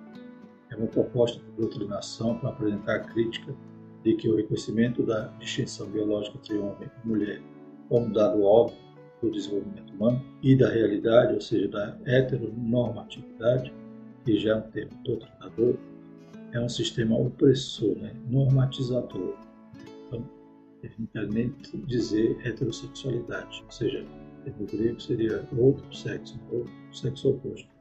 É 0.70 0.76
uma 0.76 0.88
proposta 0.88 1.40
de 1.40 1.52
doutrinação 1.52 2.38
para 2.40 2.50
apresentar 2.50 2.96
a 2.96 3.00
crítica 3.00 3.56
de 4.04 4.16
que 4.16 4.30
o 4.30 4.36
reconhecimento 4.36 5.04
da 5.04 5.28
distinção 5.40 5.88
biológica 5.88 6.38
entre 6.38 6.58
homem 6.58 6.90
e 7.04 7.08
mulher 7.08 7.42
como 7.90 8.14
dado 8.14 8.44
óbvio 8.44 8.78
do 9.22 9.32
desenvolvimento 9.32 9.94
humano 9.94 10.24
e 10.44 10.56
da 10.56 10.70
realidade, 10.70 11.34
ou 11.34 11.42
seja, 11.42 11.68
da 11.70 11.98
heteronormatividade, 12.06 13.74
que 14.24 14.40
já 14.40 14.52
é 14.52 14.56
um 14.56 14.62
termo 14.62 14.92
doutrinador, 15.04 15.78
é 16.54 16.60
um 16.60 16.70
sistema 16.70 17.18
opressor, 17.18 17.96
né? 17.98 18.14
normatizador. 18.30 19.36
Então, 20.08 20.24
definitivamente 20.82 21.78
dizer 21.86 22.38
heterossexualidade, 22.46 23.64
ou 23.66 23.72
seja, 23.72 24.06
no 24.60 24.66
grego 24.66 25.00
seria 25.00 25.46
outro 25.58 25.94
sexo, 25.94 26.40
outro 26.52 26.72
sexo 26.92 27.30
oposto. 27.32 27.77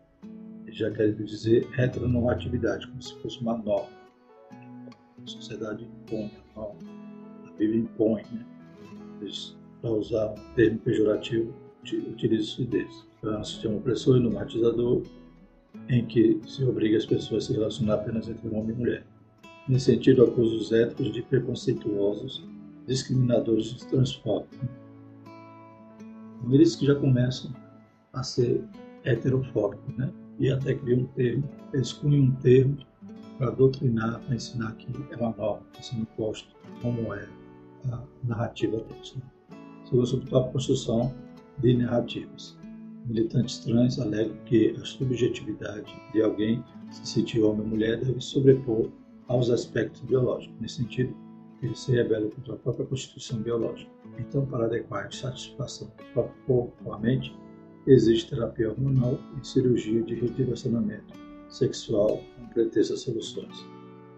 Já 0.77 0.91
quer 0.91 1.11
dizer 1.15 1.67
heteronormatividade, 1.79 2.87
como 2.87 3.01
se 3.03 3.15
fosse 3.23 3.41
uma 3.41 3.57
norma. 3.57 3.89
A 4.53 5.27
sociedade 5.27 5.85
impõe 5.85 6.31
a 6.55 6.61
norma, 6.61 6.79
a 7.47 7.51
Bíblia 7.53 7.81
impõe, 7.81 8.23
né? 8.31 8.45
Para 9.81 9.91
usar 9.91 10.33
um 10.33 10.55
termo 10.55 10.79
pejorativo, 10.81 11.55
utiliza-se 11.83 12.63
desse. 12.67 13.07
Então, 13.19 13.33
é 13.33 13.39
um 13.39 13.45
sistema 13.45 13.77
opressor 13.77 14.19
e 14.19 14.21
normatizador 14.21 15.03
em 15.89 16.05
que 16.05 16.39
se 16.47 16.63
obriga 16.63 16.99
as 16.99 17.07
pessoas 17.07 17.45
a 17.45 17.47
se 17.47 17.53
relacionar 17.55 17.95
apenas 17.95 18.29
entre 18.29 18.47
homem 18.47 18.77
e 18.77 18.79
mulher. 18.79 19.07
Nesse 19.67 19.87
sentido, 19.87 20.25
acusa 20.25 20.57
os 20.57 20.73
héteros 20.73 21.11
de 21.11 21.23
preconceituosos, 21.23 22.47
discriminadores 22.87 23.71
e 23.71 23.89
transfóbicos. 23.89 24.59
Então, 26.39 26.53
eles 26.53 26.77
que 26.77 26.85
já 26.85 26.95
começam 26.95 27.51
a 28.13 28.23
ser 28.23 28.63
heterofóbicos, 29.05 29.97
né? 29.97 30.13
E 30.39 30.51
até 30.51 30.75
criam 30.75 31.01
um 31.01 31.07
termo, 31.07 31.49
cunham 32.01 32.25
um 32.25 32.33
termo 32.37 32.77
para 33.39 33.51
doutrinar, 33.51 34.21
para 34.21 34.35
ensinar 34.35 34.73
que 34.77 34.89
é 35.11 35.17
uma 35.17 35.35
norma, 35.37 35.63
está 35.73 35.83
sendo 35.83 36.07
posto 36.17 36.55
como 36.83 37.13
é 37.15 37.29
a 37.91 38.03
narrativa 38.25 38.79
deles. 38.79 39.15
Né? 39.17 39.23
Segundo 39.85 40.07
subtópico, 40.07 40.53
construção 40.53 41.15
de 41.59 41.77
narrativas. 41.77 42.59
Militantes 43.07 43.59
trans 43.61 43.99
alegam 44.01 44.37
que 44.47 44.71
a 44.71 44.85
subjetividade 44.85 45.95
de 46.13 46.23
alguém 46.23 46.63
se 46.91 47.07
sentir 47.07 47.41
homem 47.43 47.61
ou 47.61 47.67
mulher 47.69 48.01
deve 48.01 48.21
sobrepor 48.21 48.91
aos 49.29 49.51
aspectos 49.51 50.01
biológicos. 50.03 50.57
Nesse 50.61 50.77
sentido, 50.77 51.15
ele 51.63 51.75
se 51.75 51.93
rebela 51.93 52.29
contra 52.31 52.55
a 52.55 52.57
própria 52.57 52.87
constituição 52.87 53.41
biológica. 53.41 53.91
Então, 54.19 54.45
para 54.47 54.65
adequar 54.65 55.07
a 55.07 55.11
satisfação 55.11 55.89
do 55.89 56.05
próprio 56.13 56.43
corpo 56.47 56.93
a 56.93 56.99
mente, 56.99 57.37
existe 57.87 58.31
terapia 58.31 58.71
hormonal 58.71 59.19
e 59.41 59.47
cirurgia 59.47 60.03
de 60.03 60.15
redirecionamento 60.15 61.15
sexual 61.49 62.23
com 62.37 62.47
pretexto 62.49 62.95
a 62.95 62.97
soluções. 62.97 63.67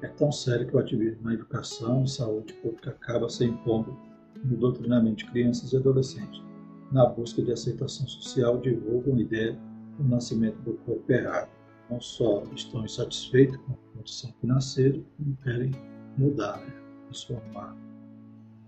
É 0.03 0.09
tão 0.09 0.31
sério 0.31 0.67
que 0.67 0.77
o 0.77 0.79
ativismo 0.79 1.25
na 1.25 1.35
educação 1.35 2.05
e 2.05 2.09
saúde 2.09 2.53
pública 2.55 2.91
acaba 2.91 3.29
se 3.29 3.45
impondo 3.45 3.97
no 4.45 4.57
doutrinamento 4.57 5.17
de 5.17 5.27
crianças 5.27 5.73
e 5.73 5.77
adolescentes 5.77 6.49
na 6.91 7.07
busca 7.07 7.43
de 7.43 7.53
aceitação 7.53 8.07
social, 8.09 8.59
divulgam 8.59 9.17
a 9.17 9.21
ideia 9.21 9.59
do 9.99 10.05
nascimento 10.05 10.59
do 10.63 10.75
corpo 10.79 11.13
errado. 11.13 11.51
Não 11.91 12.01
só 12.01 12.45
estão 12.55 12.85
insatisfeitos 12.85 13.57
com 13.59 13.73
a 13.73 13.97
condição 13.97 14.33
que 14.41 14.47
nasceram, 14.47 15.05
como 15.17 15.37
querem 15.43 15.71
mudar, 16.17 16.59
né? 16.59 16.73
transformar. 17.05 17.77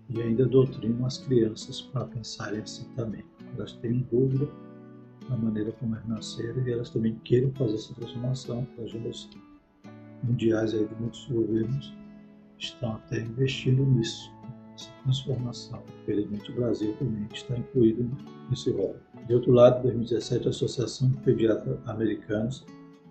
E 0.09 0.21
ainda 0.21 0.47
doutrinam 0.47 1.07
as 1.07 1.19
crianças 1.19 1.81
para 1.81 2.07
pensarem 2.07 2.61
assim 2.61 2.85
também. 2.97 3.25
Elas 3.55 3.73
têm 3.75 4.07
dúvida 4.11 4.49
da 5.31 5.37
maneira 5.37 5.73
como 5.73 5.95
elas 5.95 6.09
nasceram 6.09 6.67
e 6.67 6.73
elas 6.73 6.91
também 6.91 7.15
querem 7.25 7.51
fazer 7.53 7.75
essa 7.75 7.95
transformação. 7.95 8.67
As 8.77 8.85
agendas 8.85 9.31
mundiais 10.25 10.75
aí 10.75 10.87
de 10.87 10.95
muitos 10.97 11.27
governos 11.27 11.95
estão 12.59 12.95
até 12.95 13.21
investindo 13.21 13.87
nisso 13.87 14.31
essa 14.75 14.91
transformação. 15.05 15.83
Infelizmente, 16.03 16.51
o 16.51 16.55
Brasil 16.55 16.95
também 16.99 17.27
está 17.33 17.57
incluído 17.57 18.11
nesse 18.49 18.71
rol. 18.73 18.97
De 19.27 19.35
outro 19.35 19.53
lado, 19.53 19.79
em 19.79 19.83
2017, 19.83 20.47
a 20.47 20.51
Associação 20.51 21.09
de 21.11 21.17
Pediatras 21.19 21.79
Americanos, 21.87 22.67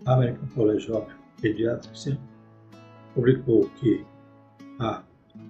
American 0.06 0.48
College 0.50 0.92
of 0.92 1.08
Pediatrics, 1.42 2.18
publicou 3.16 3.70
que 3.80 4.06
há 4.80 5.04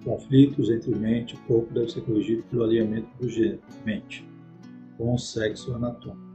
conflitos 0.04 0.70
entre 0.70 0.94
mente 0.94 1.34
e 1.34 1.38
corpo 1.48 1.72
devem 1.72 1.88
ser 1.88 2.02
corrigidos 2.02 2.44
pelo 2.46 2.64
alinhamento 2.64 3.08
do 3.18 3.28
gênero, 3.28 3.60
mente, 3.84 4.26
com 4.96 5.14
o 5.14 5.18
sexo 5.18 5.74
anatômico, 5.74 6.29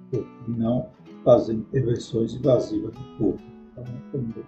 não 0.48 0.90
fazendo 1.24 1.62
intervenções 1.62 2.34
invasivas 2.34 2.94
do 2.94 3.18
corpo. 3.18 3.42
Então, 3.72 3.84
como 4.12 4.46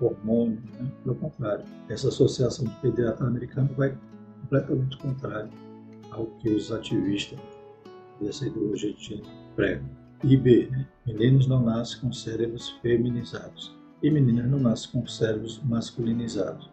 hormônio, 0.00 0.60
né? 0.80 0.90
pelo 1.02 1.14
contrário. 1.16 1.64
Essa 1.88 2.08
associação 2.08 2.66
de 2.66 2.74
pediatras 2.76 3.28
americanos 3.28 3.76
vai 3.76 3.96
completamente 4.40 4.96
contrário 4.98 5.50
ao 6.10 6.26
que 6.38 6.50
os 6.50 6.70
ativistas 6.72 7.38
dessa 8.20 8.46
ideologia 8.46 8.92
de 8.92 9.02
gênero 9.02 9.28
pregam. 9.56 9.88
E 10.22 10.36
B, 10.36 10.68
né? 10.70 10.86
meninos 11.06 11.46
não 11.46 11.62
nascem 11.62 12.00
com 12.00 12.12
cérebros 12.12 12.70
feminizados 12.82 13.74
e 14.02 14.10
meninas 14.10 14.50
não 14.50 14.58
nascem 14.58 14.92
com 14.92 15.06
cérebros 15.06 15.60
masculinizados. 15.64 16.70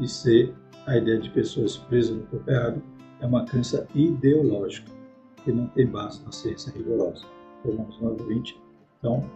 E 0.00 0.08
C, 0.08 0.52
a 0.86 0.96
ideia 0.96 1.18
de 1.18 1.30
pessoas 1.30 1.76
presas 1.76 2.16
no 2.16 2.22
corpo 2.26 2.50
errado 2.50 2.82
é 3.20 3.26
uma 3.26 3.44
crença 3.44 3.86
ideológica 3.94 4.90
que 5.44 5.52
não 5.52 5.66
tem 5.68 5.86
base 5.86 6.22
na 6.24 6.32
ciência 6.32 6.72
rigorosa. 6.72 7.24
Romanos 7.70 7.98
9:20. 8.00 8.60
Então, 8.98 9.30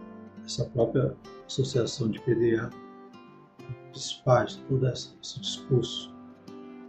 essa 0.45 0.65
própria 0.65 1.15
associação 1.45 2.09
de 2.09 2.19
pediatras 2.21 2.83
desfaz 3.93 4.55
todo 4.67 4.87
esse 4.87 5.39
discurso 5.39 6.11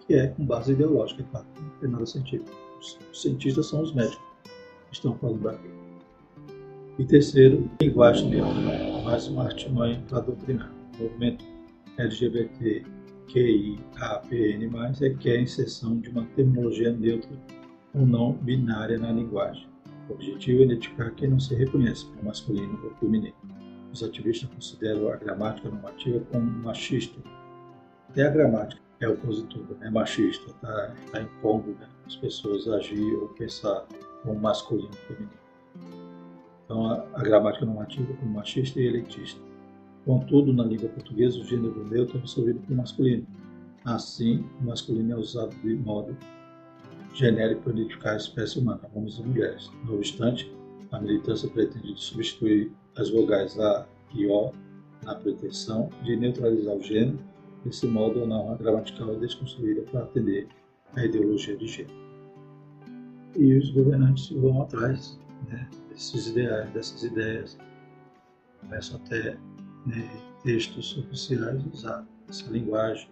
que 0.07 0.15
é 0.15 0.29
com 0.29 0.45
base 0.45 0.73
ideológica, 0.73 1.23
é 1.23 1.27
claro, 1.31 1.47
não 1.61 1.71
tem 1.81 1.91
nada 1.91 2.07
científico. 2.07 2.51
Os 2.79 2.99
cientistas 3.23 3.67
são 3.69 3.83
os 3.83 3.95
médicos 3.95 4.19
que 4.89 4.95
estão 4.95 5.17
falando 5.17 5.49
aqui. 5.49 5.69
E 6.99 7.05
terceiro, 7.05 7.71
linguagem 7.81 8.29
neutra, 8.29 9.03
mais 9.03 9.27
uma 9.29 9.45
artimanha 9.45 10.03
para 10.09 10.21
doutrinar. 10.21 10.71
O 10.99 11.05
movimento 11.05 11.45
LGBTQIAPN+, 11.99 12.85
é 15.01 15.11
que 15.11 15.31
é 15.31 15.37
a 15.39 15.41
inserção 15.41 15.99
de 15.99 16.11
uma 16.11 16.25
terminologia 16.37 16.93
neutra 16.93 17.31
ou 17.95 18.07
não 18.07 18.35
binária 18.35 18.99
na 18.99 19.11
linguagem. 19.11 19.67
O 20.09 20.13
objetivo 20.13 20.61
é 20.61 20.65
identificar 20.65 21.11
quem 21.13 21.31
não 21.31 21.41
se 21.41 21.55
reconhece 21.55 22.07
como 22.07 22.25
masculino 22.25 22.79
ou 22.85 22.91
feminino. 22.97 23.35
Os 23.93 24.03
ativistas 24.03 24.51
consideram 24.51 25.09
a 25.09 25.17
gramática 25.17 25.69
normativa 25.69 26.21
como 26.31 26.51
machista. 26.63 27.19
Até 28.11 28.27
a 28.27 28.31
gramática 28.31 28.83
é 29.01 29.09
opositor, 29.09 29.65
é 29.81 29.91
machista, 29.91 30.51
está 30.51 30.95
tá 31.11 31.23
impondo 31.23 31.71
né, 31.73 31.89
as 32.07 32.17
pessoas 32.17 32.69
agir 32.69 33.15
ou 33.15 33.29
pensar 33.29 33.87
como 34.23 34.39
masculino 34.39 34.91
e 34.93 34.97
feminino. 35.07 35.45
Então, 36.65 36.87
a, 36.87 37.07
a 37.15 37.23
gramática 37.23 37.65
normativa 37.65 38.13
como 38.15 38.33
machista 38.33 38.81
e 38.81 38.87
elitista. 38.87 39.41
Contudo, 40.05 40.53
na 40.53 40.65
língua 40.65 40.89
portuguesa, 40.91 41.39
o 41.39 41.45
gênero 41.45 41.85
neutro 41.89 42.19
é 42.19 42.21
resolvido 42.21 42.61
por 42.61 42.77
masculino. 42.77 43.27
Assim, 43.85 44.45
o 44.61 44.65
masculino 44.65 45.13
é 45.13 45.17
usado 45.17 45.55
de 45.63 45.75
modo 45.77 46.17
genérico 47.15 47.63
para 47.63 47.73
identificar 47.73 48.13
a 48.13 48.17
espécie 48.17 48.59
humana, 48.59 48.83
homens 48.95 49.19
e 49.19 49.23
mulheres. 49.23 49.71
No 49.85 49.95
obstante, 49.95 50.53
a 50.93 51.01
militância 51.01 51.49
pretende 51.49 51.95
substituir 51.97 52.73
as 52.97 53.11
vogais 53.11 53.59
A 53.59 53.87
e 54.15 54.27
O 54.27 54.53
na 55.03 55.15
pretensão 55.15 55.91
de 56.03 56.17
neutralizar 56.17 56.75
o 56.75 56.83
gênero 56.83 57.19
Desse 57.65 57.87
modo, 57.87 58.23
a 58.23 58.27
norma 58.27 58.57
gramatical 58.57 59.15
é 59.15 59.19
desconstruída 59.19 59.83
para 59.91 60.03
atender 60.03 60.47
à 60.95 61.05
ideologia 61.05 61.57
de 61.57 61.67
gênero. 61.67 61.95
E 63.35 63.57
os 63.57 63.71
governantes 63.71 64.29
vão 64.31 64.63
atrás 64.63 65.19
né, 65.49 65.67
desses 65.89 66.29
ideais, 66.29 66.71
dessas 66.73 67.03
ideias, 67.03 67.59
começam 68.61 69.01
até 69.03 69.39
né, 69.87 70.11
textos 70.43 70.97
oficiais 70.99 71.65
usar 71.73 72.07
essa 72.29 72.51
linguagem, 72.51 73.09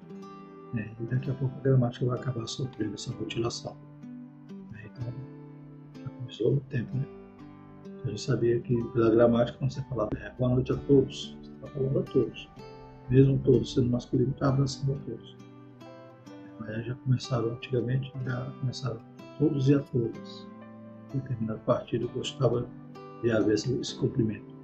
né, 0.74 0.90
e 1.00 1.04
daqui 1.04 1.30
a 1.30 1.34
pouco 1.34 1.56
a 1.56 1.60
gramática 1.60 2.04
vai 2.04 2.18
acabar 2.18 2.46
sofrendo 2.46 2.94
essa 2.94 3.10
mutilação. 3.12 3.74
Há 6.32 6.70
tempo, 6.70 6.96
né? 6.96 7.06
A 8.04 8.08
gente 8.08 8.20
sabia 8.20 8.58
que 8.60 8.82
pela 8.92 9.10
gramática, 9.10 9.58
quando 9.58 9.72
você 9.72 9.82
falava 9.82 10.10
é, 10.16 10.30
boa 10.38 10.50
noite 10.50 10.72
a 10.72 10.76
todos, 10.76 11.36
você 11.42 11.52
está 11.52 11.68
falando 11.68 11.98
a 11.98 12.02
todos 12.02 12.48
mesmo 13.12 13.38
todos 13.38 13.74
sendo 13.74 13.90
masculino, 13.90 14.30
está 14.30 14.48
abraçando 14.48 14.94
a 14.94 14.96
todos. 15.04 15.36
Aí 16.60 16.82
já 16.82 16.94
começaram, 16.94 17.50
antigamente, 17.50 18.12
já 18.24 18.52
começaram 18.60 19.00
todos 19.38 19.68
e 19.68 19.74
a 19.74 19.80
todas. 19.80 20.48
determinado 21.12 21.60
partido 21.60 22.08
gostava 22.14 22.66
de 23.22 23.30
haver 23.30 23.54
esse 23.54 23.98
cumprimento. 23.98 24.54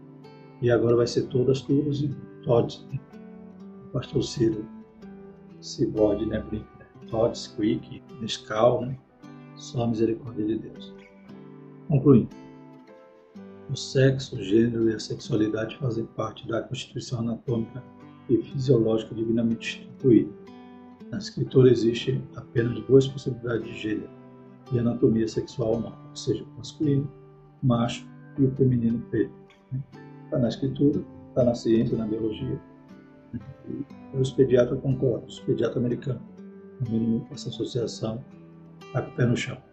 E 0.63 0.71
agora 0.71 0.97
vai 0.97 1.07
ser 1.07 1.27
todas, 1.27 1.61
todas 1.61 2.01
e 2.01 2.09
todos. 2.45 2.87
Né? 2.91 2.99
O 3.87 3.91
pastor 3.91 4.23
Ciro 4.23 4.65
Cibode, 5.61 6.25
né? 6.27 6.41
Brinca, 6.41 6.69
né? 6.79 6.87
Todd, 7.11 7.37
Squeak, 7.37 8.03
Nescau, 8.21 8.87
né? 8.87 8.99
Só 9.57 9.85
a 9.85 9.89
misericórdia 9.89 10.47
de 10.47 10.59
Deus. 10.59 10.95
Concluindo. 11.89 12.29
O 13.71 13.77
sexo, 13.77 14.37
o 14.37 14.43
gênero 14.43 14.91
e 14.91 14.95
a 14.95 14.99
sexualidade 14.99 15.77
fazem 15.79 16.05
parte 16.05 16.47
da 16.47 16.63
constituição 16.63 17.21
anatômica 17.21 17.83
e 18.29 18.37
fisiológica 18.43 19.15
divinamente 19.15 19.81
instituída. 19.81 20.31
Na 21.11 21.19
escritura 21.19 21.71
existem 21.71 22.23
apenas 22.37 22.79
duas 22.87 23.07
possibilidades 23.09 23.67
de 23.67 23.79
gênero 23.79 24.11
e 24.73 24.79
anatomia 24.79 25.27
sexual 25.27 25.77
humana, 25.77 25.97
ou 26.11 26.17
seja, 26.17 26.45
o 26.45 26.59
masculino, 26.59 27.11
macho 27.63 28.07
e 28.39 28.45
o 28.45 28.51
feminino 28.53 29.03
feto. 29.11 29.33
Está 30.25 30.39
na 30.39 30.49
escritura, 30.49 31.03
está 31.31 31.45
na 31.45 31.55
ciência, 31.55 31.97
na 31.97 32.07
biologia. 32.07 32.61
E 34.15 34.17
os 34.19 34.31
pediatras 34.33 34.79
concordam, 34.81 35.27
os 35.27 35.41
pediatras 35.41 35.79
americanos, 35.79 36.23
no 36.81 36.91
mínimo 36.91 37.27
essa 37.31 37.49
associação 37.49 38.23
está 38.81 39.03
com 39.03 39.11
o 39.11 39.15
pé 39.15 39.27
no 39.27 39.37
chão. 39.37 39.68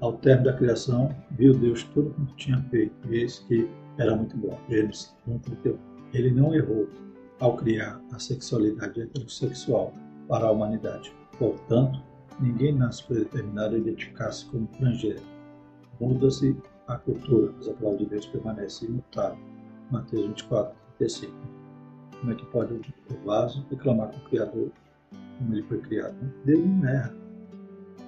Ao 0.00 0.12
término 0.12 0.44
da 0.44 0.56
criação, 0.56 1.14
viu 1.32 1.52
Deus 1.52 1.82
tudo 1.82 2.10
quanto 2.10 2.34
tinha 2.36 2.60
feito, 2.70 2.94
e 3.10 3.16
eis 3.16 3.40
que 3.40 3.68
era 3.98 4.14
muito 4.14 4.36
bom. 4.36 4.56
Gênesis 4.68 5.12
1, 5.26 5.40
Ele 6.14 6.30
não 6.30 6.54
errou 6.54 6.88
ao 7.40 7.56
criar 7.56 8.00
a 8.12 8.18
sexualidade 8.18 9.00
heterossexual 9.00 9.92
para 10.28 10.46
a 10.46 10.52
humanidade. 10.52 11.12
Portanto, 11.36 12.00
ninguém 12.38 12.72
nasce 12.72 13.04
predeterminado 13.04 13.74
a 13.74 13.78
identificar-se 13.78 14.46
como 14.46 14.68
transgênero. 14.68 15.26
Muda-se 16.00 16.56
a 16.86 16.96
cultura, 16.96 17.52
mas 17.56 17.68
a 17.68 17.72
palavra 17.74 17.98
de 17.98 18.06
Deus 18.06 18.26
permanece 18.26 18.86
imutável. 18.86 19.38
Mateus 19.90 20.26
24, 20.26 20.76
35. 20.98 21.32
Como 22.20 22.32
é 22.32 22.34
que 22.36 22.46
pode 22.46 22.72
o 22.74 23.24
vaso 23.24 23.66
reclamar 23.68 24.10
com 24.10 24.18
o 24.18 24.28
Criador 24.28 24.70
como 25.38 25.54
ele 25.54 25.62
foi 25.64 25.78
criado? 25.80 26.14
Deus 26.44 26.64
não 26.64 26.88
erra. 26.88 27.27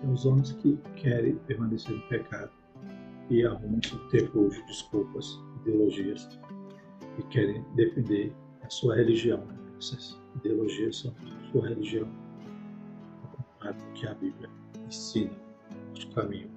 É 0.02 0.06
os 0.06 0.24
homens 0.24 0.52
que 0.52 0.78
querem 0.96 1.36
permanecer 1.46 1.94
no 1.94 2.02
pecado 2.08 2.50
e 3.28 3.44
arrumam 3.44 3.80
subterfúgio, 3.82 4.64
desculpas, 4.66 5.38
ideologias 5.60 6.38
e 7.18 7.22
querem 7.24 7.62
defender 7.74 8.34
a 8.62 8.70
sua 8.70 8.96
religião. 8.96 9.46
Essas 9.78 10.18
ideologias 10.36 10.98
são 10.98 11.14
sua 11.52 11.68
religião, 11.68 12.08
ao 13.22 13.36
contrário 13.36 13.80
do 13.80 13.92
que 13.92 14.06
a 14.06 14.14
Bíblia 14.14 14.50
ensina, 14.86 15.32
o 15.70 16.14
caminho 16.14 16.50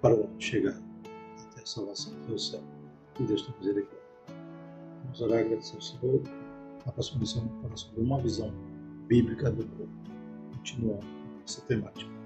para 0.00 0.14
o 0.14 0.24
homem 0.24 0.40
chegar 0.40 0.80
até 1.50 1.62
a 1.62 1.66
salvação 1.66 2.14
do 2.26 2.38
céu. 2.38 2.62
E 3.18 3.24
Deus 3.24 3.42
tem 3.42 3.54
misericórdia. 3.58 3.98
Vamos 5.04 5.20
orar 5.20 5.40
e 5.40 5.42
agradecer 5.44 5.74
ao 5.74 5.82
Senhor. 5.82 6.22
Na 6.86 6.92
próxima 6.92 7.20
missão, 7.20 7.48
falar 7.62 7.76
sobre 7.76 8.00
uma 8.00 8.20
visão 8.20 8.52
bíblica 9.08 9.50
do 9.50 9.66
corpo. 9.66 9.92
Continuando 10.54 11.06
essa 11.44 11.60
temática. 11.62 12.17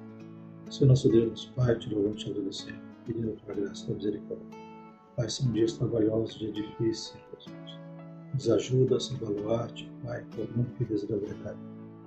Senhor 0.72 0.88
nosso 0.88 1.10
Deus, 1.10 1.52
Pai, 1.54 1.78
te 1.78 1.94
louvamos 1.94 2.22
e 2.22 2.24
te 2.24 2.30
agradecemos, 2.30 2.80
pedindo 3.04 3.32
a 3.32 3.36
tua 3.44 3.54
graça 3.56 3.82
e 3.82 3.84
a 3.84 3.86
tua 3.88 3.96
misericórdia. 3.96 4.46
Pai, 5.16 5.28
são 5.28 5.52
dias 5.52 5.74
trabalhosos, 5.74 6.38
dias 6.38 6.54
difíceis, 6.54 7.22
Jesus. 7.34 7.78
Nos 8.32 8.48
ajuda 8.48 8.96
a 8.96 9.00
se 9.00 9.14
baluarte, 9.16 9.92
Pai, 10.02 10.24
por 10.34 10.48
não 10.56 10.64
firmeza 10.78 11.06
da 11.06 11.18
verdade. 11.18 11.58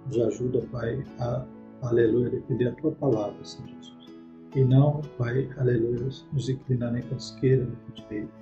Nos 0.08 0.19
ajuda, 0.19 0.62
Pai, 0.71 1.04
a, 1.19 1.45
aleluia, 1.84 2.32
defender 2.32 2.69
a 2.69 2.71
tua 2.71 2.91
palavra, 2.93 3.38
Senhor 3.45 3.67
Jesus. 3.67 4.10
E 4.56 4.63
não, 4.63 4.99
Pai, 5.15 5.47
aleluia, 5.60 6.10
nos 6.34 6.49
inclinar 6.49 6.91
nem 6.91 7.04
para 7.04 7.13
a 7.13 7.17
esquerda, 7.17 7.65
nem 7.65 7.75
para 7.75 7.91
a 7.91 8.08
direita. 8.08 8.34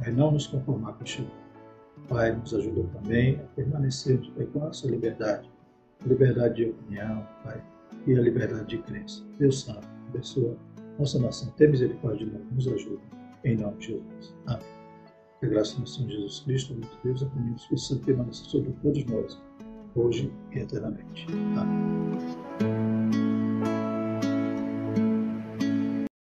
Pai, 0.00 0.10
não 0.10 0.32
nos 0.32 0.48
conformar 0.48 0.94
com 0.94 1.04
o 1.04 2.08
Pai, 2.08 2.34
nos 2.34 2.52
ajuda 2.52 2.82
também 2.94 3.36
a 3.36 3.44
permanecermos, 3.54 4.28
Pai, 4.30 4.44
com 4.46 4.60
a 4.60 4.66
nossa 4.66 4.88
liberdade. 4.88 5.48
liberdade 6.04 6.56
de 6.56 6.70
opinião, 6.70 7.24
Pai, 7.44 7.62
e 8.06 8.16
a 8.16 8.20
liberdade 8.20 8.76
de 8.76 8.78
crença. 8.78 9.24
Deus 9.38 9.62
Santo, 9.62 9.86
abençoa 10.08 10.56
nossa 10.98 11.18
nação. 11.18 11.50
Tem 11.56 11.70
misericórdia 11.70 12.26
de 12.26 12.32
nós, 12.32 12.52
nos 12.52 12.68
ajuda. 12.68 13.00
Em 13.44 13.56
nome 13.56 13.78
de 13.78 13.86
Jesus. 13.88 14.36
Amém. 14.46 14.66
Que 15.40 15.46
a 15.46 15.48
graça 15.48 15.80
do 15.80 15.88
Senhor 15.88 16.10
Jesus 16.10 16.40
Cristo, 16.40 16.74
o 16.74 17.04
Deus, 17.04 17.22
a 17.22 17.26
comunhão 17.26 17.54
do 17.54 17.56
Espírito 17.56 17.80
Santo 17.80 18.04
permaneça 18.04 18.44
sobre 18.44 18.72
todos 18.82 19.04
nós, 19.04 19.40
hoje 19.94 20.32
e 20.52 20.58
eternamente. 20.58 21.26
Amém. 21.56 23.57